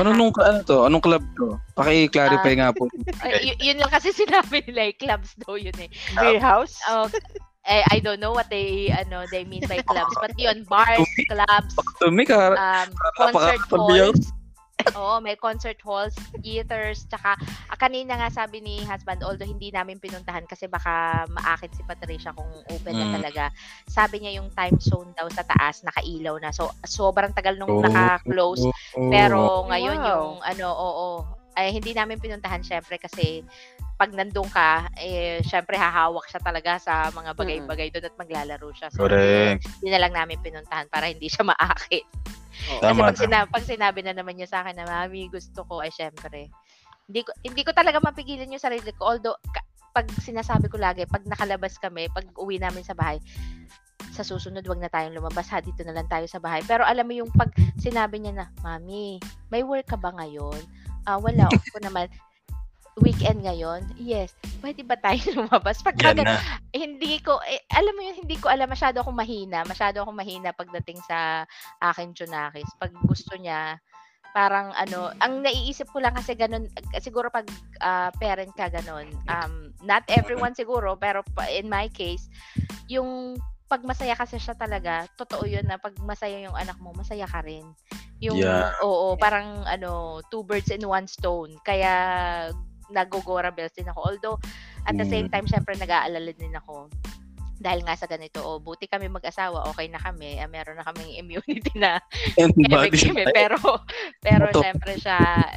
[0.00, 0.88] Ano nung, ano to?
[0.88, 1.60] Anong club to?
[1.76, 2.88] Paki-clarify nga po.
[3.20, 5.92] Ay, y- yun lang kasi sinabi nila, eh, clubs daw yun eh.
[6.16, 6.80] Beer house?
[6.88, 7.04] Oh,
[7.64, 11.72] eh, I don't know what they ano they mean by clubs, but yun, bars, clubs,
[12.56, 13.60] um, concert
[14.08, 14.24] halls.
[14.98, 17.38] Oo, may concert halls, theaters, tsaka
[17.70, 22.34] ah, kanina nga sabi ni husband, although hindi namin pinuntahan kasi baka maakit si Patricia
[22.34, 23.14] kung open na Mm.
[23.14, 23.44] talaga.
[23.86, 26.50] Sabi niya yung time zone daw sa taas, nakailaw na.
[26.50, 28.66] So, sobrang tagal nung naka-close.
[29.06, 30.10] Pero ngayon Wow.
[30.10, 31.08] yung ano, oo,
[31.54, 33.42] ay hindi namin pinuntahan syempre kasi
[33.94, 38.90] pag nandun ka, eh, syempre hahawak siya talaga sa mga bagay-bagay doon at maglalaro siya.
[38.90, 39.62] So, Correct.
[39.78, 42.02] hindi na lang namin pinuntahan para hindi siya maakit.
[42.74, 42.82] Oo.
[42.82, 45.78] Kasi Tama, pag, sina- pag sinabi na naman niya sa akin na, Mami, gusto ko,
[45.78, 46.50] ay syempre,
[47.06, 49.14] hindi ko, hindi ko talaga mapigilan yung sarili ko.
[49.14, 53.22] Although, ka- pag sinasabi ko lagi, pag nakalabas kami, pag uwi namin sa bahay,
[54.10, 56.62] sa susunod, wag na tayong lumabas ha, dito na lang tayo sa bahay.
[56.66, 59.22] Pero alam mo yung pag sinabi niya na, Mami,
[59.54, 60.58] may work ka ba ngayon?
[61.04, 62.08] Ah, wala, off ko naman.
[63.02, 63.90] Weekend ngayon?
[63.98, 64.38] Yes.
[64.62, 65.82] Pwede ba tayo lumabas?
[65.82, 66.22] Pag Yan
[66.70, 69.66] hindi ko, eh, alam mo yun, hindi ko alam, masyado akong mahina.
[69.66, 71.42] Masyado akong mahina pagdating sa
[71.82, 72.70] akin Junakis.
[72.78, 73.82] Pag gusto niya,
[74.34, 76.66] parang ano, ang naiisip ko lang kasi ganun,
[76.98, 77.46] siguro pag
[77.82, 82.26] ah, parent ka ganun, um, not everyone siguro, pero in my case,
[82.90, 83.38] yung
[83.70, 87.42] pag masaya kasi siya talaga, totoo yun na pag masaya yung anak mo, masaya ka
[87.42, 87.64] rin.
[88.22, 88.70] Yung, Yeah.
[88.80, 91.56] oo, parang ano, two birds in one stone.
[91.64, 92.52] Kaya,
[92.92, 94.00] nagogora bells din ako.
[94.12, 94.38] Although,
[94.84, 95.32] at the same Mm.
[95.32, 96.92] time, syempre, nag-aalala din ako.
[97.56, 101.16] Dahil nga sa ganito, oh, buti kami mag-asawa, okay na kami, ah, meron na kaming
[101.16, 101.96] immunity na
[102.60, 102.84] na
[103.24, 103.32] tayo.
[103.32, 103.56] pero
[104.20, 104.60] pero Ito.
[104.60, 105.48] syempre siya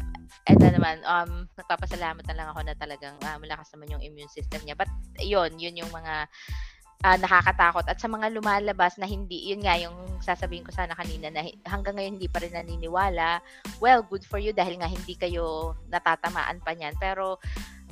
[0.47, 4.63] eto naman um nagpapasalamat na lang ako na talagang ah, malakas naman yung immune system
[4.63, 4.87] niya but
[5.19, 6.29] yun yun yung mga
[7.05, 7.85] ah, nakakatakot.
[7.85, 11.93] At sa mga lumalabas na hindi yun nga yung sasabihin ko sana kanina na hanggang
[11.97, 13.37] ngayon hindi pa rin naniniwala
[13.77, 16.97] well good for you dahil nga hindi kayo natatamaan pa niyan.
[16.97, 17.37] Pero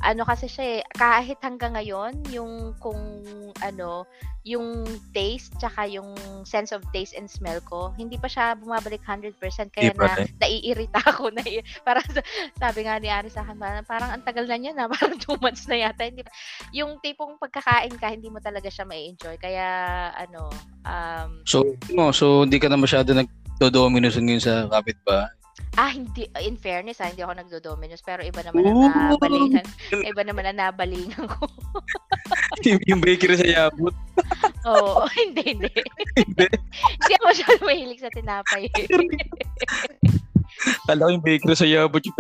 [0.04, 3.00] ano kasi siya eh, kahit hanggang ngayon yung kung
[3.64, 4.04] ano
[4.46, 6.14] yung taste tsaka yung
[6.46, 9.40] sense of taste and smell ko hindi pa siya bumabalik 100%
[9.74, 11.42] kaya pa na naiirita ako na
[11.88, 12.04] para
[12.60, 15.42] sabi nga ni Ari sa akin parang, parang ang tagal na niya na parang 2
[15.42, 16.36] months na yata hindi pa-
[16.76, 19.66] yung tipong pagkakain ka hindi mo talaga siya mai-enjoy kaya
[20.14, 20.52] ano
[20.86, 25.30] um So, no, so hindi ka na masyado nagdo-dominus ngayon sa kapitbahay.
[25.76, 28.92] Ah hindi in fairness ah, hindi ako nagdo-dominus pero iba naman ang Ooh.
[29.16, 31.46] nabalingan iba naman ang nabalingan ko
[32.90, 33.94] yung bakery sa Yabut.
[34.70, 35.72] Oo, hindi, hindi.
[36.18, 36.46] Hindi.
[37.02, 38.64] hindi ako masyado mahilig sa tinapay.
[40.88, 42.18] Kala ko yung bakery sa Yabut yung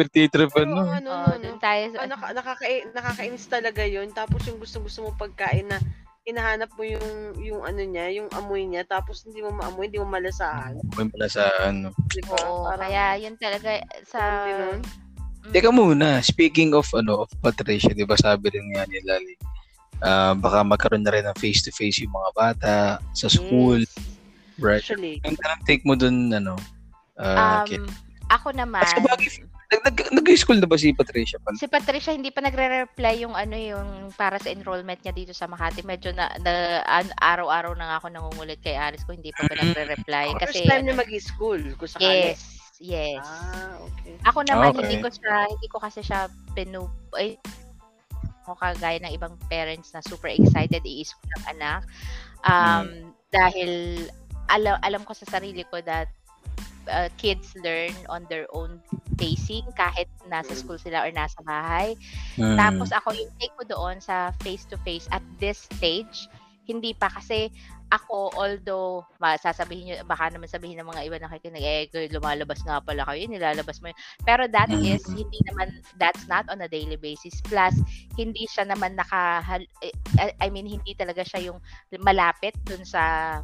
[0.69, 0.85] no?
[0.85, 1.61] ano, Oo, no, dun no.
[1.63, 1.97] tayo sa...
[2.03, 4.11] Ah, naka, nakaka- nakakainis talaga yun.
[4.13, 5.79] Tapos yung gusto-gusto mo pagkain na
[6.25, 7.07] hinahanap mo yung
[7.37, 10.73] yung ano niya, yung amoy niya, tapos hindi mo maamoy, hindi mo malasahan.
[10.97, 11.93] May pala sa ano.
[12.09, 12.33] Di ba?
[12.43, 13.69] Oo, Parang- kaya yun talaga
[14.03, 14.19] sa...
[14.49, 14.81] Yun?
[15.45, 19.37] Teka muna, speaking of ano of Patricia, 'di ba sabi rin nga nila like,
[20.01, 22.75] ah, baka magkaroon na rin ng face-to-face yung mga bata
[23.13, 23.93] sa school, Yes.
[24.57, 24.81] right?
[24.81, 26.57] Actually, Ang anong take mo dun ano?
[27.15, 27.85] ah, Um, Kit?
[28.25, 29.29] ako naman, At sa bagay,
[29.65, 31.57] nag, nag, nag-school na ba si Patricia pala?
[31.57, 35.81] si Patricia hindi pa nagre-reply yung ano yung para sa enrollment niya dito sa Makati.
[35.81, 36.53] Medyo na, na
[36.85, 39.73] an- araw-araw na nga ako nangungulit kay Aris ko hindi pa ba Mm.
[39.73, 42.31] nagre-reply kasi first time niya mag-school kung sakali.
[42.31, 42.41] yes,
[42.77, 43.23] yes.
[43.23, 44.13] Ah, okay.
[44.23, 44.81] Ako naman Okay.
[44.85, 46.85] hindi ko siya hindi ko kasi siya pinu
[47.15, 47.39] ay
[48.45, 51.81] ako kagaya ng ibang parents na super excited i-school ng anak.
[52.45, 54.05] Um dahil
[54.45, 56.05] alam alam ko sa sarili ko that
[56.87, 58.81] uh, kids learn on their own
[59.15, 60.59] pacing kahit nasa Mm.
[60.59, 61.95] school sila or nasa bahay.
[62.35, 62.57] Hmm.
[62.59, 66.27] Tapos ako yung take ko doon sa face to face at this stage,
[66.65, 67.53] hindi pa kasi
[67.93, 72.57] ako although masasabihin nyo, baka naman sabihin ng mga iba na nakikinig eh girl, lumalabas
[72.65, 73.99] nga pala kayo nilalabas mo yun.
[74.25, 74.97] pero that Mm.
[74.97, 75.69] is hindi naman
[76.01, 77.77] that's not on a daily basis plus
[78.17, 79.45] hindi siya naman naka
[79.85, 79.93] eh,
[80.41, 81.61] I mean hindi talaga siya yung
[82.01, 83.37] malapit dun sa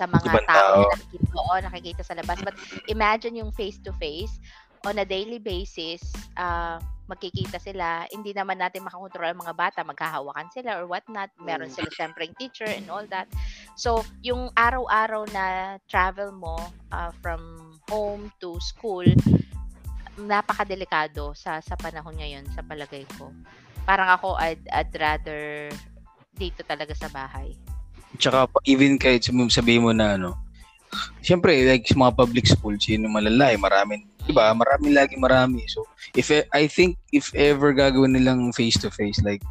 [0.00, 0.80] sa mga Ibang tao tao.
[0.80, 2.56] na nakikita, oo, nakikita sa labas but
[2.88, 4.40] imagine yung face to face
[4.88, 6.00] on a daily basis
[6.40, 6.80] ah
[7.10, 11.26] magkikita sila, hindi naman natin makakontrol ang mga bata, maghahawakan sila or whatnot.
[11.42, 11.74] Meron Mm.
[11.74, 13.26] sila syempre yung teacher and all that.
[13.74, 16.54] So, yung araw-araw na travel mo
[16.94, 19.02] ah, from home to school,
[20.22, 23.34] napakadelikado sa sa panahon ngayon sa palagay ko.
[23.82, 25.66] Parang ako I'd, I'd rather
[26.30, 27.58] dito talaga sa bahay.
[28.20, 30.36] Tsaka even kahit sabihin mo na ano,
[31.22, 34.50] Siyempre, like sa mga public schools, yun yung malalay, maraming, di ba?
[34.50, 35.62] Marami lagi marami.
[35.70, 35.86] So,
[36.18, 39.44] if e- I think if ever gagawin nilang face-to-face, like,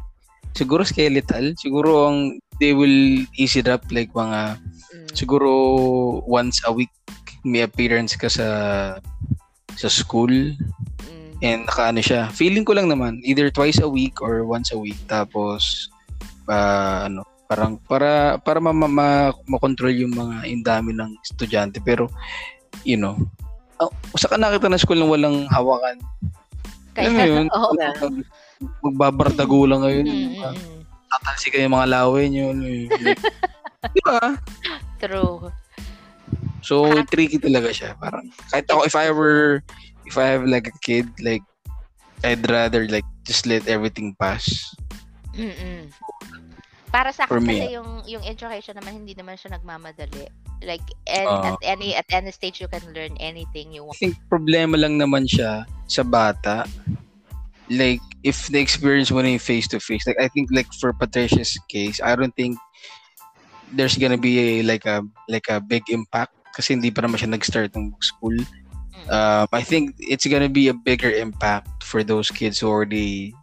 [0.52, 4.60] siguro skeletal, siguro ang, they will ease it up, like mga,
[4.92, 5.08] Mm.
[5.16, 5.48] siguro
[6.26, 6.92] once a week,
[7.40, 8.46] may appearance ka sa
[9.80, 11.30] sa school Mm.
[11.40, 12.28] and nakaano siya.
[12.34, 14.98] Feeling ko lang naman, either twice a week or once a week.
[15.08, 15.88] Tapos,
[16.50, 21.82] ah, ano, parang para para ma, ma, ma- makontrol yung mga indami ng estudyante.
[21.82, 22.06] Pero
[22.86, 23.18] you know
[23.82, 25.98] uh, sa ka nakita na school nang walang hawakan.
[26.94, 27.46] Kaya, alam yun?
[27.50, 28.30] mag-
[28.86, 30.80] magbabardago lang ngayon Mm, mm, uh, mm.
[31.10, 32.54] tatalsi kayo yung mga laway nyo
[33.02, 33.22] like,
[33.90, 34.38] di ba?
[35.02, 35.50] True.
[36.60, 37.98] so tricky talaga siya.
[37.98, 39.64] Parang kahit ako if I were
[40.06, 41.42] if I have like a kid like
[42.20, 44.44] I'd rather like just let everything pass.
[45.32, 45.88] Mm-mm.
[46.90, 50.26] Para sa akin kasi yung yung education naman hindi naman siya nagmamadali.
[50.60, 51.54] Like and, Ah.
[51.54, 53.98] at any at any stage you can learn anything you I want.
[54.02, 56.66] think problema lang naman siya sa bata.
[57.70, 62.02] Like, if the experience mo na yung face-to-face, like, I think, like, for Patricia's case,
[62.02, 62.58] I don't think
[63.70, 67.30] there's gonna be a, like, a, like, a big impact kasi hindi pa naman siya
[67.30, 68.34] nag-start ng school.
[68.34, 69.06] Mm.
[69.06, 73.38] Um, I think it's gonna be a bigger impact for those kids who already,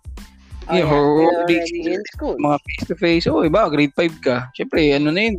[0.68, 0.88] Oh, yeah.
[0.92, 2.36] already already in school.
[2.36, 4.52] mga face-to-face, oh, iba, grade 5 ka.
[4.52, 5.36] Siyempre, ano na yun,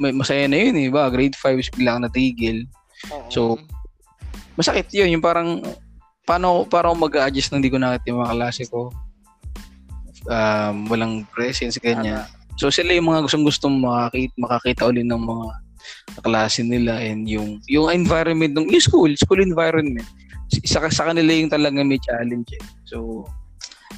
[0.00, 2.64] may, masaya na yun, iba, grade 5, bigla ka natigil.
[3.12, 3.28] Oo.
[3.28, 3.40] So,
[4.56, 5.12] masakit yun.
[5.12, 5.60] Yung parang,
[6.24, 8.88] paano, paano mag-adjust nang hindi ko nakita yung mga klase ko.
[10.28, 12.24] Um, walang presence, ganyan.
[12.60, 15.46] So, sila yung mga gustong-gustong makakita, makakita ulit ng mga
[16.20, 20.04] klase nila and yung yung environment ng yung school, school environment.
[20.52, 22.52] Isa sa kanila yung talaga may challenge.
[22.52, 22.62] Eh.
[22.84, 23.24] So,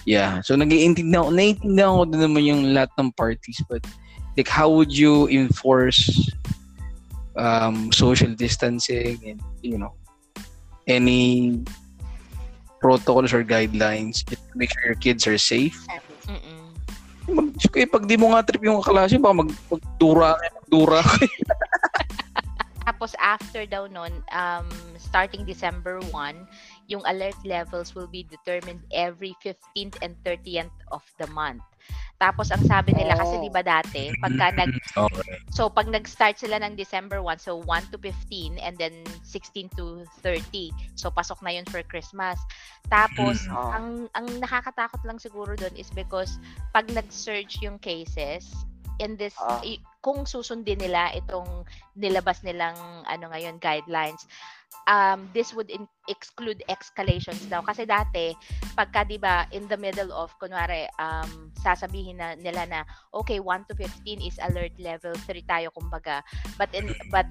[0.04, 0.40] yeah.
[0.42, 3.84] So, nag-iintindihan ako, naiintindihan ko din naman yung lahat ng parties but
[4.36, 6.08] like how would you enforce
[7.36, 9.92] um, social distancing and you know
[10.88, 11.62] any
[12.80, 15.78] protocols or guidelines to make sure your kids are safe.
[16.26, 16.74] Mm-mm.
[17.30, 21.00] Mag, eh, pag di mo nga trip yung kaklase, baka mag, magdura magdura.
[22.86, 24.66] Tapos after daw nun, um,
[24.98, 26.34] starting December 1,
[26.92, 31.64] yung alert levels will be determined every 15th and 30th of the month.
[32.16, 33.42] Tapos ang sabi nila kasi Oh.
[33.42, 35.40] 'di ba dati, pagka nag Okay.
[35.50, 38.92] So, pag nag-start sila ng December 1, so 1 to 15, and then
[39.24, 40.70] 16 to 30.
[40.94, 42.38] So, pasok na yun for Christmas.
[42.86, 43.52] Tapos, Mm.
[43.52, 43.70] Oo.
[43.72, 46.36] ang, ang nakakatakot lang siguro doon is because
[46.70, 48.48] pag nag-surge yung cases,
[48.98, 51.64] in this, i- kung susundin nila itong
[51.94, 54.24] nilabas nilang ano ngayon, guidelines,
[54.86, 57.62] um, this would in- exclude escalations daw.
[57.62, 58.34] Kasi dati,
[58.74, 62.80] pagka di ba in the middle of, kunwari, um, sasabihin na nila na,
[63.14, 66.22] okay, 1 to 15 is alert level 3 tayo kumbaga.
[66.58, 67.28] But in but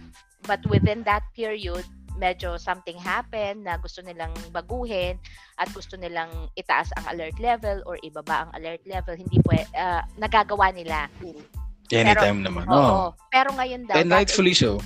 [0.48, 1.86] but within that period,
[2.22, 5.18] medyo something happened na gusto nilang baguhin
[5.58, 10.06] at gusto nilang itaas ang alert level or ibaba ang alert level, hindi pwe, ah,
[10.22, 11.10] nagagawa nila.
[11.92, 12.64] Anytime naman.
[12.72, 12.80] Oo.
[12.80, 13.08] Oh.
[13.28, 14.80] Pero ngayon daw, And rightfully so.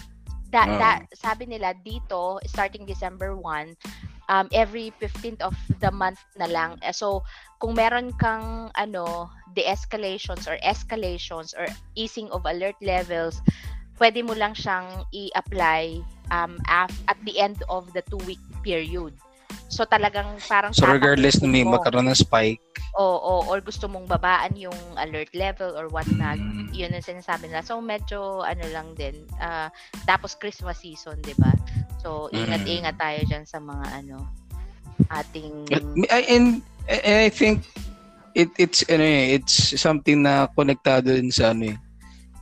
[0.56, 0.80] That, Oo.
[0.80, 3.76] that, sabi nila dito, starting December 1,
[4.32, 5.54] um, every 15th of
[5.84, 6.80] the month na lang.
[6.80, 7.28] Eh, So,
[7.60, 11.68] kung meron kang ano, de-escalations or escalations or
[12.00, 13.44] easing of alert levels,
[14.00, 16.00] pwede mo lang siyang i-apply
[16.32, 19.16] um, af- at the end of the two-week period.
[19.72, 22.62] So talagang parang So regardless na may magkaroon ng spike,
[22.96, 26.40] Oo, or gusto mong babaan yung alert level or whatnot.
[26.40, 27.60] mm, Yun ang sinasabi nila.
[27.60, 29.28] So medyo ano lang din.
[29.40, 29.68] ah,
[30.08, 31.52] tapos Christmas season, 'di ba?
[32.00, 32.48] So Mm.
[32.48, 34.18] ingat-ingat tayo diyan sa mga ano
[35.12, 35.68] ating
[36.08, 37.68] I, and, and I think
[38.36, 41.78] it it's ano eh, it's something na konektado din sa ano eh,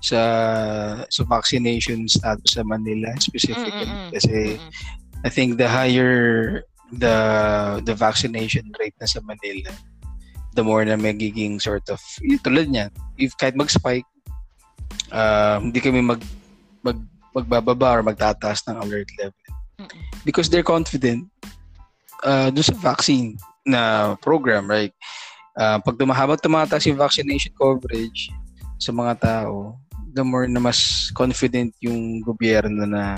[0.04, 0.20] sa
[1.08, 4.12] sa vaccination status sa Manila specifically Mm, mm, mm.
[4.14, 4.72] kasi Mm-mm.
[5.24, 6.62] I think the higher
[6.93, 7.16] the
[7.88, 9.72] the vaccination rate na sa Manila
[10.54, 14.08] the more na magiging sort of yun, tulad niya if kahit mag-spike
[15.12, 16.22] uh, hindi kami mag,
[16.86, 16.97] mag
[17.34, 19.41] magbababa or magtataas ng alert level.
[20.22, 21.26] Because they're confident
[22.22, 23.36] uh, doon sa vaccine
[23.66, 24.93] na program right?
[25.58, 28.30] Uh, pag tumahabang tumataas yung vaccination coverage
[28.78, 29.78] sa mga tao
[30.14, 33.18] the more na mas confident yung gobyerno na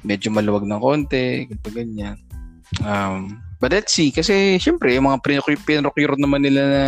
[0.00, 2.16] medyo maluwag ng konti, ganito ganyan.
[2.80, 5.22] Um, but let's see, kasi syempre, yung mga
[5.62, 6.84] pinrocure naman nila na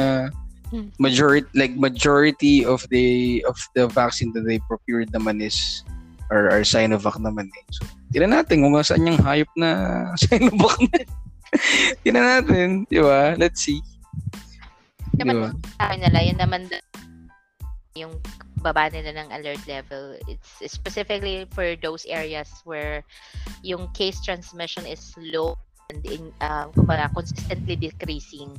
[0.73, 0.89] Hmm.
[0.97, 5.85] majority, like majority of the of the vaccine that they procured naman is
[6.33, 7.65] are, are Sinovac naman eh.
[7.77, 9.69] So, tingnan natin kung saan yung hype na
[10.25, 11.05] Sinovac na.
[12.01, 13.37] tingnan natin, di ba?
[13.37, 13.85] Let's see.
[15.21, 15.49] Naman ba?
[15.77, 16.73] sabi nila, yun naman
[17.93, 18.17] yung
[18.65, 20.17] baba nila ng alert level.
[20.25, 23.05] It's specifically for those areas where
[23.61, 25.61] yung case transmission is low
[25.93, 28.57] and in, uh, kumbaga, consistently decreasing.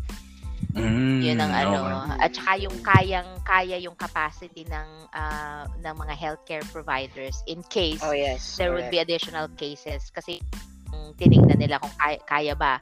[0.73, 1.77] Mm, Yun ang ano.
[1.85, 2.17] okay.
[2.17, 8.01] At saka yung kayang kaya yung capacity ng ah, ng mga healthcare providers in case
[8.01, 8.57] Oh, yes.
[8.57, 10.41] there would be additional cases kasi
[10.89, 12.81] mm, tinignan nila kung kaya, kaya ba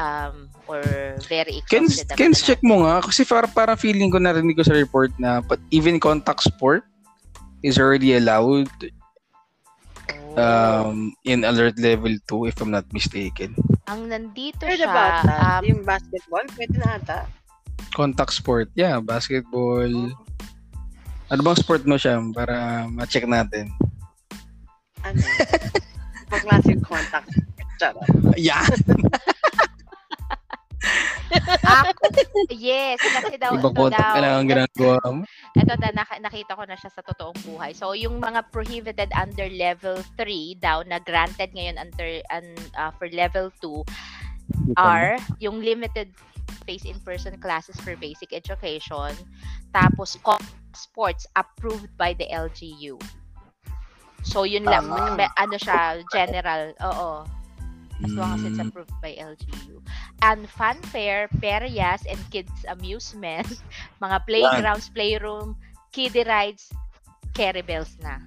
[0.00, 0.80] um, or
[1.28, 2.46] very exhausted Ken kailangan.
[2.48, 6.00] check mo nga kasi para para feeling ko narinig ko sa report na but even
[6.00, 6.88] contact sport
[7.60, 8.72] is already allowed.
[10.36, 13.52] Um in alert level 2 if I'm not mistaken.
[13.84, 15.40] ang nandito Heard siya, about that.
[15.58, 17.18] um, yung basketball, pwede na ata.
[17.92, 19.90] Contact sport, yeah, basketball.
[21.28, 23.68] Ano bang sport mo siya para ma-check natin?
[25.02, 25.18] Ano?
[26.32, 27.28] Pag klaseng contact.
[27.76, 28.06] Charot.
[28.38, 28.64] Yeah.
[31.62, 32.04] Ako,
[32.52, 35.22] yes, kasi daw, ito contact daw, kailangan ginagawa mo.
[35.56, 37.72] ito na nak- nakita ko na siya sa totoong buhay.
[37.72, 43.08] So, yung mga prohibited under level 3 daw na granted ngayon under un- uh, for
[43.10, 43.84] level 2
[44.76, 46.12] are yung limited
[46.62, 49.14] face in-person classes for basic education,
[49.74, 50.14] tapos
[50.76, 53.00] sports approved by the LGU.
[54.22, 54.86] So, yun lang.
[54.86, 55.18] Ah.
[55.34, 56.74] Ano siya, general.
[56.78, 57.26] Oo.
[58.02, 59.78] As long as it's Mm, approved by LGU.
[60.22, 63.48] And funfair, ferias, and kids amusement,
[64.04, 65.54] mga playgrounds, playroom,
[65.94, 66.70] kiddie rides,
[67.32, 68.18] carry bells na.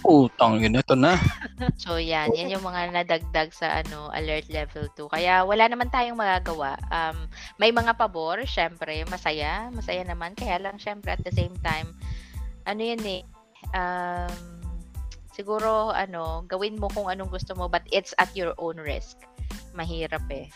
[0.00, 1.14] Putang yun, ito na.
[1.76, 5.12] So yan, yan yung mga nadagdag sa ano alert level 2.
[5.12, 6.80] Kaya wala naman tayong magagawa.
[6.88, 7.28] Um,
[7.60, 10.32] may mga pabor, syempre, masaya, masaya naman.
[10.32, 11.92] Kaya lang syempre at the same time,
[12.64, 13.22] ano yan eh,
[13.76, 14.59] um,
[15.34, 19.16] siguro ano, gawin mo kung anong gusto mo but it's at your own risk.
[19.74, 20.50] Mahirap eh.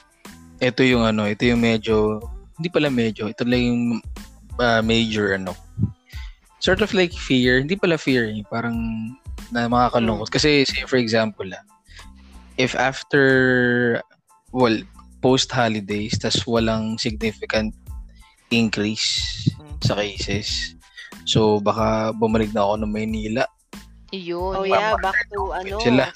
[0.62, 2.22] Ito yung ano, ito yung medyo,
[2.59, 3.83] hindi pala medyo, ito lang yung
[4.59, 5.55] uh, major ano.
[6.62, 8.77] Sort of like fear, hindi pala fear, eh, parang
[9.53, 10.33] na makakalungkot.
[10.33, 11.61] Kasi say for example, ah,
[12.57, 14.01] if after,
[14.55, 14.79] well,
[15.20, 17.75] post-holidays, tas walang significant
[18.53, 19.77] increase Mm.
[19.83, 20.79] sa cases,
[21.27, 23.45] so baka bumalik na ako ng Maynila.
[24.15, 24.55] Yun.
[24.55, 26.07] Oh yeah, back to ano, Sila.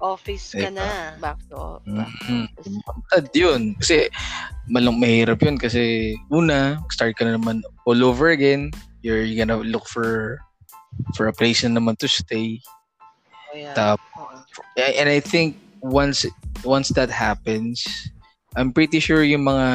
[0.00, 0.76] office ka Diba?
[0.76, 0.88] na.
[1.16, 2.44] Back to, Mhm.
[3.08, 3.74] Tad yun.
[3.76, 4.08] Kasi
[4.68, 8.70] malang mahirap yun kasi una, start ka na naman all over again.
[9.00, 10.36] You're gonna look for
[11.16, 12.60] for a place na naman to stay.
[13.50, 13.72] Oh yeah.
[13.72, 14.00] Tap.
[14.20, 14.36] Oo.
[14.76, 16.28] And I think once
[16.62, 17.80] once that happens,
[18.54, 19.66] I'm pretty sure yung mga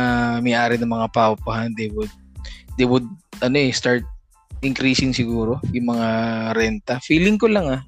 [0.45, 2.11] may-ari ng mga paupahan, they would
[2.77, 3.07] they would
[3.41, 4.03] ano eh, start
[4.65, 6.07] increasing siguro yung mga
[6.57, 6.97] renta.
[7.05, 7.81] Feeling ko lang ah,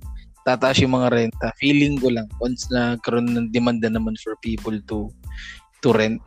[0.47, 1.47] tataas yung mga renta.
[1.59, 5.11] Feeling ko lang once na karoon ng demanda naman for people to
[5.81, 6.21] to rent.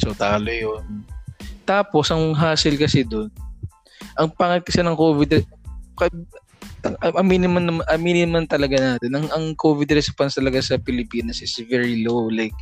[0.00, 1.04] So talo yun.
[1.68, 3.28] Tapos ang hassle kasi doon,
[4.16, 5.44] ang pangat kasi ng COVID,
[7.14, 12.02] aminin man, aminin man talaga natin, ang, ang COVID response talaga sa Pilipinas is very
[12.02, 12.30] low.
[12.30, 12.54] Like,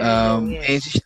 [0.00, 0.90] um, yes.
[0.90, 1.00] eh,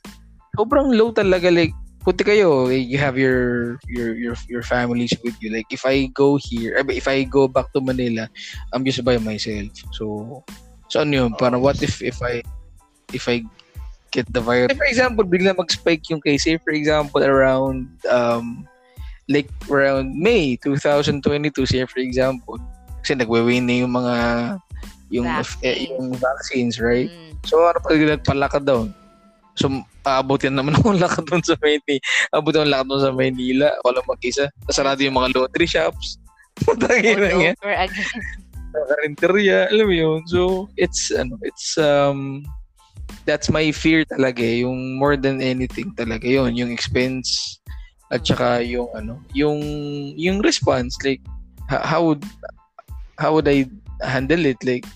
[0.56, 1.50] sobrang low talaga.
[1.50, 1.74] Like,
[2.04, 5.52] puti kayo, eh, you have your, your, your, your families with you.
[5.52, 8.28] Like, if I go here, eh, if I go back to Manila,
[8.72, 9.72] I'm just by myself.
[9.92, 10.44] So,
[10.88, 12.42] so ano yun, parang what if, if I,
[13.12, 13.44] if I
[14.10, 14.72] get the virus.
[14.76, 16.44] For example, bigla mag-spike yung case.
[16.44, 18.66] Say, for example, around um,
[19.28, 22.56] like around May 2022, say for example.
[23.04, 24.16] Kasi nagwe-wane na yung mga
[25.08, 25.64] yung Vaccines.
[25.64, 27.08] eh, yung vaccines, right?
[27.08, 27.32] Mm.
[27.48, 28.92] So ano pag nagpalakad doon?
[29.58, 29.66] So
[30.06, 31.98] aabutin naman ako lakad doon sa Maynila.
[32.32, 33.68] Aabutin ako lakad doon sa Maynila.
[33.74, 34.44] Lang mag-isa.
[34.70, 36.22] Nasarado yung mga laundry shops.
[36.62, 37.56] Putangin na yan.
[38.72, 39.68] Karinterya.
[39.74, 40.20] Alam mo yun.
[40.30, 42.46] So it's ano, it's um
[43.26, 44.62] that's my fear talaga eh.
[44.62, 46.54] Yung more than anything talaga yun.
[46.54, 47.58] Yung expense
[48.14, 49.60] at saka yung ano, yung
[50.16, 51.20] yung response like
[51.68, 52.24] how would
[53.20, 53.68] how would I
[54.00, 54.86] handle it like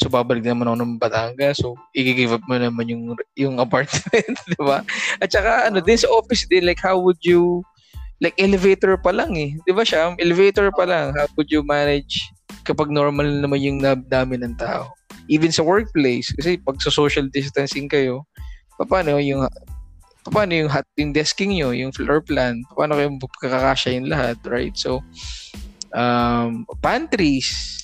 [0.00, 1.60] so babalik naman ako ng Batangas.
[1.60, 3.02] So i-give up mo naman yung
[3.36, 4.84] yung apartment di ba?
[5.20, 7.64] At saka ano din sa office din like how would you
[8.20, 9.56] like elevator pa lang eh.
[9.64, 10.12] Di ba siya?
[10.20, 11.16] Elevator pa lang.
[11.16, 12.20] How would you manage
[12.68, 14.92] kapag normal naman yung dami ng tao?
[15.30, 18.26] Even sa workplace kasi pag sa social distancing kayo
[18.88, 19.44] paano yung
[20.28, 23.08] paano yung hot yung desking nyo, yung floor plan, paano kayo
[23.40, 24.76] kakakasya yung lahat, right?
[24.76, 25.00] So,
[25.96, 27.80] um, pantries,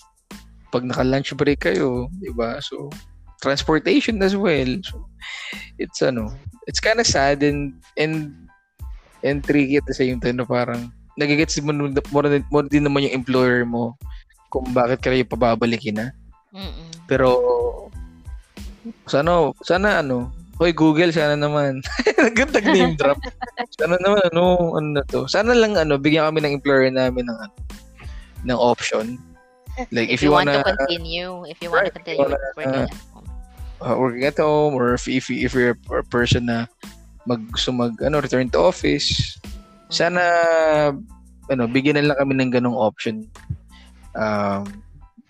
[0.76, 2.60] pag naka-lunch break kayo, di ba?
[2.60, 2.92] So,
[3.40, 4.68] transportation as well.
[4.84, 5.08] So,
[5.80, 6.28] it's ano,
[6.68, 8.36] it's kind of sad and, and,
[9.24, 11.72] and tricky at the same time na parang, nagigets mo
[12.12, 13.96] more, than, more din naman yung employer mo
[14.52, 16.06] kung bakit kayo pababalikin na.
[16.52, 16.92] Mm-mm.
[17.08, 17.32] Pero,
[19.08, 21.84] sana, sana ano, Hoy Google, sana naman.
[22.16, 23.20] Nagtag name drop.
[23.76, 25.28] Sana naman, ano, ano na to.
[25.28, 27.54] Sana lang, ano, bigyan kami ng employer namin ng, ano,
[28.48, 29.20] ng option.
[29.92, 32.88] Like, If, if, you, want wanna, to continue, if you want to continue wanna, working
[32.88, 33.28] at home.
[33.84, 36.64] uh, working at home, or if, if, if you're a person na
[37.28, 39.36] mag, gusto mag, ano, return to office,
[39.92, 40.22] sana,
[41.52, 43.28] ano, bigyan na lang kami ng ganong option.
[44.16, 44.64] Um,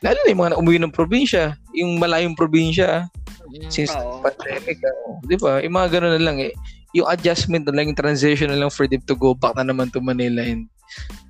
[0.05, 3.11] lalo na yung mga umuwi ng probinsya, yung malayong probinsya,
[3.47, 3.71] Mm.
[3.71, 4.27] since Oo.
[4.27, 5.63] pandemic, ano, di ba?
[5.63, 6.53] Yung mga ganun na lang eh.
[6.99, 9.87] Yung adjustment na lang, yung transition na lang for them to go back na naman
[9.93, 10.67] to Manila and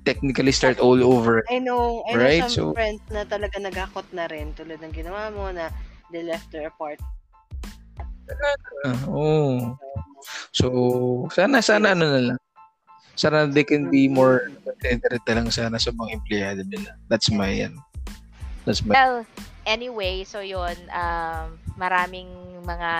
[0.07, 1.43] technically start all over.
[1.51, 4.93] I know, I know Right, some so- friends na talaga nagakot na rin tulad ng
[4.95, 5.69] ginawa mo na
[6.11, 6.99] they left their apart.
[8.83, 9.75] Ah, oh.
[10.51, 10.67] So,
[11.31, 12.39] sana, sana ano na lang.
[13.17, 16.95] Sana they can be more considerate na lang sana sa mga empleyado nila.
[17.09, 17.79] That's my, ano.
[18.67, 19.23] That's my, Well,
[19.67, 22.31] anyway, so yun, um, maraming
[22.63, 22.93] mga,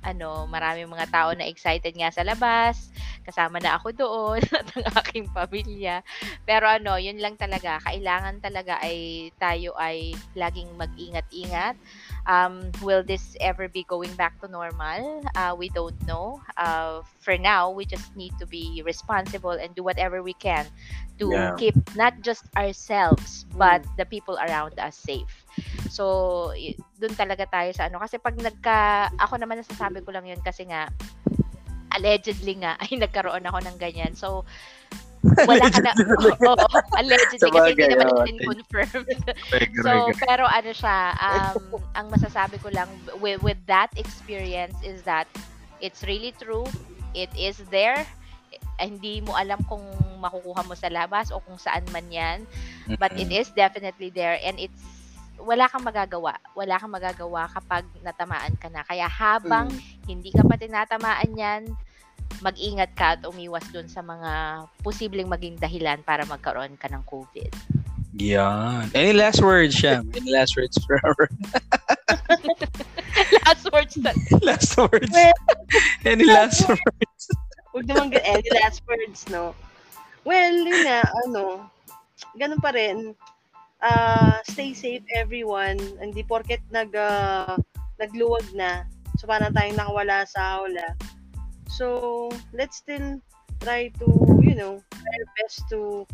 [0.00, 2.88] ano, maraming mga tao na excited nga sa labas.
[3.22, 6.00] Kasama na ako doon at ang aking pamilya.
[6.48, 7.76] Pero ano, yun lang talaga.
[7.84, 11.76] Kailangan talaga ay tayo ay laging mag-ingat-ingat.
[12.26, 15.22] Um, will this ever be going back to normal?
[15.36, 16.40] Uh, we don't know.
[16.56, 20.66] Uh, for now, we just need to be responsible and do whatever we can
[21.18, 21.54] to Yeah.
[21.58, 25.44] keep not just ourselves but the people around us safe.
[25.90, 26.54] So,
[27.00, 27.98] dun talaga tayo sa ano.
[27.98, 30.86] Kasi pag nagka, ako naman nasasabi ko lang yun kasi nga,
[31.96, 34.12] allegedly nga, ay nagkaroon ako ng ganyan.
[34.14, 34.44] So,
[35.46, 35.92] wala ka na,
[36.48, 36.66] oo,
[36.96, 38.24] allegedly, kasi hindi naman oo.
[38.26, 39.18] din confirmed.
[39.84, 42.88] So, pero ano siya, um, ang masasabi ko lang
[43.20, 45.28] with, with that experience is that
[45.80, 46.66] it's really true.
[47.12, 48.04] It is there.
[48.78, 49.82] Hindi mo alam kung
[50.22, 52.46] makukuha mo sa labas o kung saan man yan.
[52.98, 54.78] But it is definitely there and it's
[55.38, 56.34] wala kang magagawa.
[56.58, 58.82] Wala kang magagawa kapag natamaan ka na.
[58.82, 59.70] Kaya habang
[60.06, 61.62] hindi ka pa tinatamaan yan,
[62.44, 67.50] mag-ingat ka at umiwas dun sa mga posibleng maging dahilan para magkaroon ka ng COVID.
[68.18, 68.90] Yan.
[68.94, 70.10] Any last words, Sham?
[70.16, 71.28] Any last words for our
[73.46, 74.12] Last words na.
[74.46, 75.10] last words?
[75.12, 75.34] Well,
[76.04, 77.22] Any last words?
[77.74, 79.52] Huwag naman any last words, no?
[80.24, 81.68] Well, yun nga, ano,
[82.34, 83.12] ganun pa rin.
[83.78, 85.78] Ah, stay safe, everyone.
[86.00, 87.54] Hindi porket nag, ah,
[88.00, 88.88] nagluwag na.
[89.20, 90.96] So, parang tayong nakawala sa aula.
[91.68, 93.20] So, let's still
[93.60, 94.06] try to,
[94.42, 96.06] you know, try our best to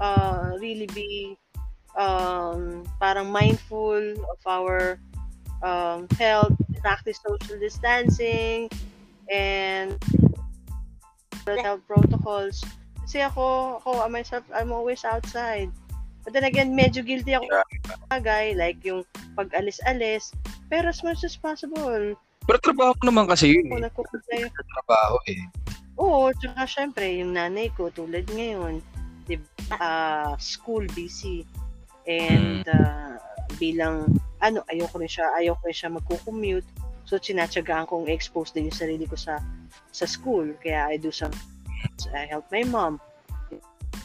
[0.00, 1.36] uh, really be
[1.96, 4.98] um, parang mindful of our
[5.62, 8.68] um, health, practice social distancing,
[9.30, 9.96] and
[11.46, 12.64] health protocols.
[13.04, 15.70] Kasi ako, ako, I myself, I'm always outside.
[16.24, 17.62] But then again, medyo guilty ako
[18.08, 19.04] bagay, like yung
[19.36, 20.32] pag-alis-alis.
[20.72, 23.88] Pero as much as possible, Pero trabaho ko naman kasi yun eh.
[24.52, 25.40] Trabaho eh.
[25.96, 28.84] oo, tsaka syempre, yung nanay ko, tulad ngayon,
[29.24, 31.48] di ba, ah, school busy.
[32.04, 33.16] And ah,
[33.56, 34.12] bilang,
[34.44, 36.68] ano, ayoko rin siya, ayoko rin siya magko-commute.
[37.04, 39.40] So, sinatsagaan kong expose din yung sarili ko sa
[39.92, 40.52] sa school.
[40.60, 41.32] Kaya I do some,
[42.12, 43.00] I help my mom.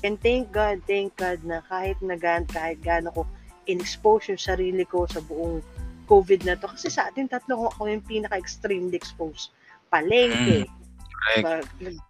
[0.04, 3.22] And thank God, thank God na kahit na gan, kahit gaano ko
[3.68, 5.60] in-expose yung sarili ko sa buong
[6.10, 6.66] COVID na to.
[6.66, 9.54] Kasi sa atin tatlo ako yung pinaka-extremely exposed.
[9.94, 10.66] Palengke,
[11.46, 11.62] ba-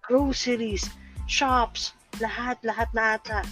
[0.02, 0.88] groceries,
[1.28, 1.92] shops,
[2.24, 3.44] lahat, lahat na ata.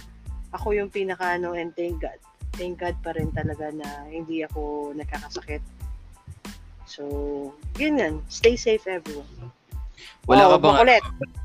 [0.56, 2.16] Ako yung pinaka ano, and thank God.
[2.56, 5.60] Thank God pa rin talaga na hindi ako nagkakasakit.
[6.88, 7.04] So,
[7.76, 8.14] yun yan.
[8.32, 9.28] Stay safe everyone.
[10.24, 11.02] Wala Oh, ka bang, makulit.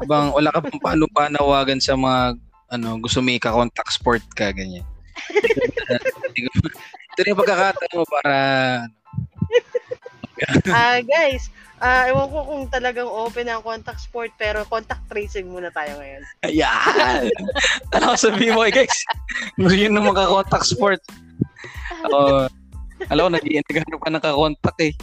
[0.08, 2.40] bang wala ka bang paano panawagan sa mga
[2.74, 4.88] ano gusto may ka-contact sport ka ganyan.
[7.14, 8.34] Ito na yung pagkakataon mo para
[10.74, 15.70] Ah, guys, ah ewan ko kung talagang open ang contact sport pero contact tracing muna
[15.70, 16.24] tayo ngayon.
[16.50, 17.30] Ayan!
[17.94, 19.06] Ano ko sabihin mo, eh, guys?
[19.62, 21.02] Gusto nyo na maka-contact sport.
[22.10, 22.50] Ako,
[23.14, 24.94] alam ko, nag-iinagano pa ng ka-contact eh.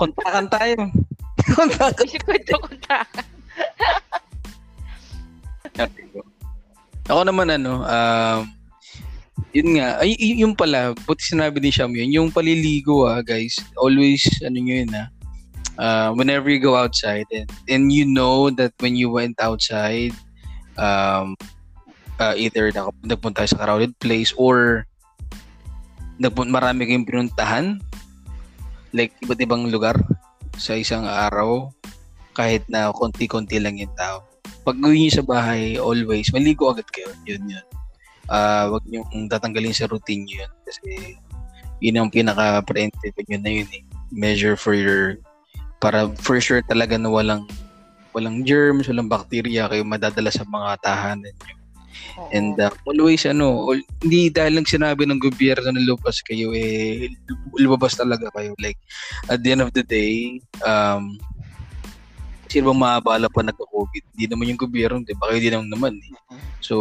[0.00, 0.76] Kontakan tayo.
[1.56, 3.04] Kontakan Kasi kwento ko ta.
[5.76, 6.24] tayo.
[7.12, 8.40] Ako naman ano, um,
[9.56, 14.20] yun nga, ay, yung pala, buti sinabi din siya yun, yung paliligo ah, guys, always,
[14.44, 15.08] ano nyo yun ah,
[15.80, 20.12] uh, whenever you go outside, and, and you know that when you went outside,
[20.76, 21.32] um,
[22.20, 22.68] uh, either
[23.00, 24.84] nagpunta sa crowded place or
[26.20, 27.80] nagpun marami kayong pinuntahan,
[28.92, 29.96] like iba't ibang lugar
[30.60, 31.72] sa isang araw,
[32.36, 34.20] kahit na konti-konti lang yung tao.
[34.68, 37.08] Pag uwi niyo sa bahay, always, maligo agad kayo.
[37.24, 37.66] Yun yun.
[38.26, 40.52] Ah, wag niyo tatanggalin sa routine niyo yun.
[40.66, 40.90] Kasi
[41.82, 43.84] yun ang pinaka-preemptive nyo na yun eh.
[44.10, 45.18] Measure for your,
[45.82, 47.44] para for sure talaga na walang
[48.16, 51.56] walang germs, walang bacteria kayo madadala sa mga tahanan niyo.
[52.32, 57.12] And uh, always ano, hindi dahil lang sinabi ng gobyerno na lumabas kayo eh
[57.60, 58.80] lumabas talaga kayo like
[59.28, 61.20] at the end of the day um
[62.56, 64.16] sino bang maabala pa nagka-COVID?
[64.16, 65.28] Hindi naman yung gobyerno, di ba?
[65.28, 65.92] Kayo din naman naman.
[66.00, 66.16] Eh.
[66.64, 66.74] So,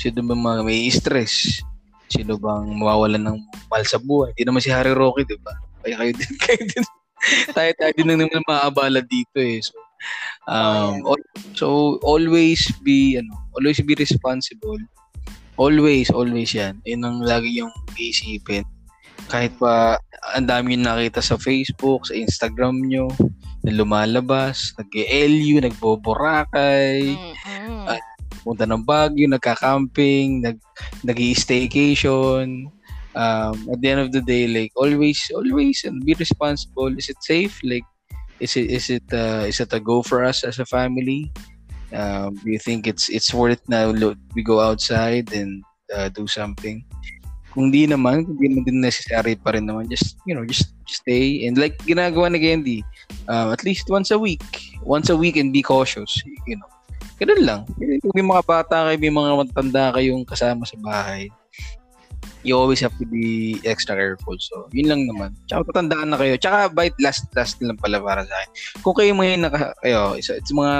[0.00, 1.60] sino bang mga may stress?
[2.08, 3.38] Sino bang mawawalan ng
[3.68, 4.32] mahal sa buhay?
[4.32, 5.52] Hindi naman si Harry Roque, di ba?
[5.84, 6.84] Kaya kayo din, kayo din.
[7.52, 9.60] tayo, tayo din naman maabala dito eh.
[9.60, 9.76] So,
[10.48, 14.80] um, al- so always be, ano, always be responsible.
[15.60, 16.80] Always, always yan.
[16.88, 17.68] Yun ang lagi yung
[18.00, 18.64] isipin.
[19.28, 20.00] Kahit pa
[20.32, 23.12] ang dami yung nakita sa Facebook, sa Instagram nyo,
[23.62, 27.86] lumalabas, nag-LU, nagboborakay, Mm-mm.
[27.86, 28.02] Ah,
[28.42, 30.58] punta ng Baguio, nagka-camping, nag
[31.06, 32.66] nag staycation
[33.12, 36.96] Um, at the end of the day, like always, always, and be responsible.
[36.96, 37.60] Is it safe?
[37.60, 37.84] Like,
[38.40, 41.28] is it is it uh, is it a go for us as a family?
[41.92, 43.92] Um, do you think it's it's worth it now?
[43.92, 45.60] Look, we go outside and
[45.92, 46.80] uh, do something.
[47.52, 50.72] Kung di naman, kung di naman din necessary pa rin naman, just, you know, just,
[50.88, 51.44] just stay.
[51.44, 52.80] And like ginagawa ni Candy,
[53.28, 54.42] um, at least once a week.
[54.82, 56.20] Once a week and be cautious.
[56.46, 56.70] You know.
[57.22, 57.60] Ganun lang.
[58.02, 61.30] Kung may mga bata kayo, may mga matanda kayong kasama sa bahay,
[62.42, 64.34] you always have to be extra careful.
[64.42, 65.38] So, yun lang naman.
[65.46, 66.34] Tsaka patandaan na kayo.
[66.34, 68.50] Tsaka bite last last lang pala para sa akin.
[68.82, 70.74] Kung kayo may naka, kayo, isa, it's mga,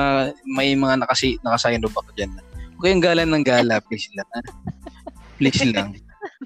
[0.51, 2.35] may mga nakasi, nakasign up ako dyan.
[2.74, 4.28] Kung kayong gala ng gala, please lang.
[4.35, 4.41] ha?
[5.39, 5.95] Please lang.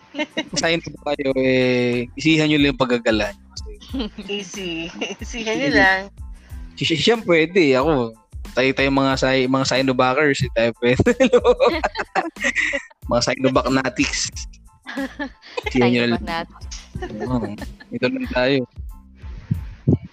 [0.61, 3.46] Sign up kayo, eh, isihan nyo lang yung paggagala nyo.
[3.46, 3.46] Kasi,
[4.27, 4.91] Easy.
[5.21, 6.01] Easyhan nyo lang.
[6.79, 7.75] si siya pwede.
[7.79, 8.13] Ako,
[8.53, 11.11] tayo tayo mga say mga Sinobackers, eh, tayo pwede.
[13.11, 14.29] mga Sinoback natics.
[15.73, 16.23] Siya nyo lang.
[17.91, 18.59] Ito lang tayo.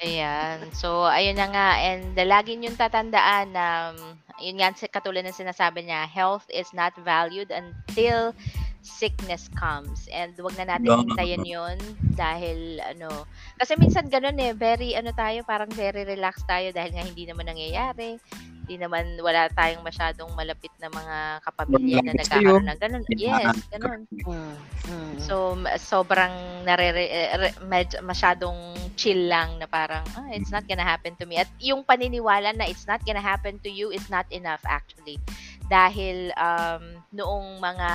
[0.03, 0.69] Ayan.
[0.76, 1.69] So, ayun na nga.
[1.82, 6.69] And uh, lagi niyong tatandaan na, um, yun nga, katulad ng sinasabi niya, health is
[6.76, 8.36] not valued until
[8.84, 10.05] sickness comes.
[10.11, 11.01] And wag na natin No.
[11.01, 11.79] hintayin yun
[12.13, 13.25] dahil, ano,
[13.57, 17.47] kasi minsan ganun eh, very, ano tayo, parang very relaxed tayo dahil nga hindi naman
[17.47, 18.19] nangyayari.
[18.64, 22.39] Hindi naman, wala tayong masyadong malapit na mga kapamilya na Malapit sa'yo.
[22.39, 23.03] nagkakaroon ng ganun.
[23.11, 24.01] Yes, ganun.
[24.24, 24.55] Mm.
[24.88, 25.16] Mm.
[25.20, 27.51] So, ma- sobrang narere, eh,
[27.99, 31.43] masyadong chill lang na parang, ah, it's not gonna happen to me.
[31.43, 35.20] At yung paniniwala na it's not gonna happen to you is not enough actually.
[35.68, 37.89] Dahil um, noong mga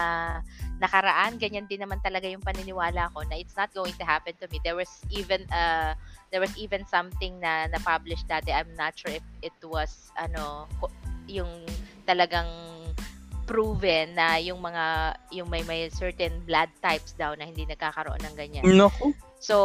[0.79, 4.47] nakaraan, ganyan din naman talaga yung paniniwala ko na it's not going to happen to
[4.53, 4.63] me.
[4.63, 5.97] There was even uh,
[6.31, 8.53] there was even something na na-publish dati.
[8.53, 10.69] I'm not sure if it was ano
[11.29, 11.49] yung
[12.05, 12.49] talagang
[13.49, 18.35] proven na yung mga yung may may certain blood types daw na hindi nagkakaroon ng
[18.37, 18.65] ganyan.
[18.65, 19.17] Naku.
[19.41, 19.57] So,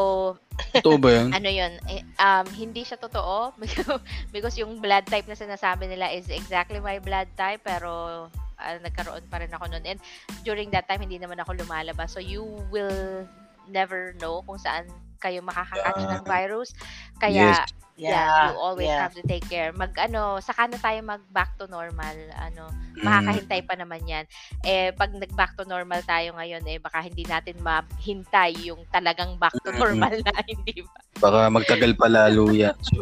[0.72, 1.34] Totoo ba yun?
[1.38, 3.58] ano yun, eh, um, hindi siya totoo
[4.34, 8.26] because yung blood type na sinasabi nila is exactly my blood type pero
[8.62, 9.84] ah, nagkaroon pa rin ako nun.
[9.84, 10.00] And
[10.48, 12.14] during that time, hindi naman ako lumalabas.
[12.14, 13.28] So, you will
[13.68, 14.88] never know kung saan
[15.24, 16.12] kayo makakakatch Yeah.
[16.20, 16.70] ng virus.
[17.16, 17.60] Kaya Yes.
[17.96, 19.06] yeah, you always yeah.
[19.06, 19.72] have to take care.
[19.72, 22.12] Mag ano, saka na tayo mag back to normal.
[22.36, 22.68] Ano,
[22.98, 23.06] Mm.
[23.08, 24.26] makakahintay pa naman 'yan.
[24.62, 29.40] Eh pag nag back to normal tayo ngayon eh baka hindi natin mahintay yung talagang
[29.40, 29.80] back to Mm.
[29.80, 31.00] normal na, hindi ba?
[31.24, 32.76] Baka magtagal pa lalo yan.
[32.84, 33.00] So,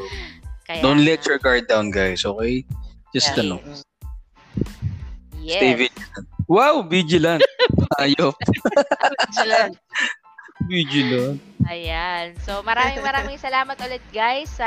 [0.68, 2.22] Kaya don't let your guard down, guys.
[2.22, 2.62] Okay?
[3.12, 3.44] Just Yeah.
[3.44, 3.56] ano,
[5.42, 5.58] yes.
[5.58, 6.28] stay vigilant.
[6.52, 7.44] Wow, vigilant.
[8.04, 8.36] Ayop.
[9.32, 9.76] Vigilant.
[10.68, 11.42] Vigilant.
[11.70, 12.34] Ayan.
[12.42, 14.66] So, maraming maraming salamat ulit guys sa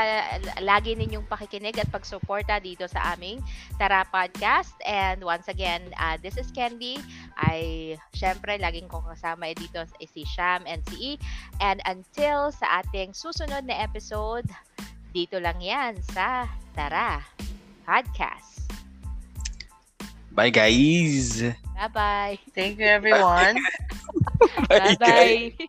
[0.63, 3.43] lagi ninyong pakikinig at pagsuporta dito sa aming
[3.75, 4.73] Tara Podcast.
[4.87, 6.97] And once again, uh, this is Candy.
[7.35, 11.21] Ay, syempre, laging kong kasama eh dito eh, si Sham and si E.
[11.59, 14.47] And until sa ating susunod na episode,
[15.11, 17.19] dito lang yan sa Tara
[17.83, 18.54] Podcast.
[20.35, 21.41] Bye, guys.
[21.41, 22.39] Bye-bye.
[22.53, 23.55] Thank you, everyone.
[24.69, 25.53] Bye, guys.
[25.55, 25.67] Bye-bye.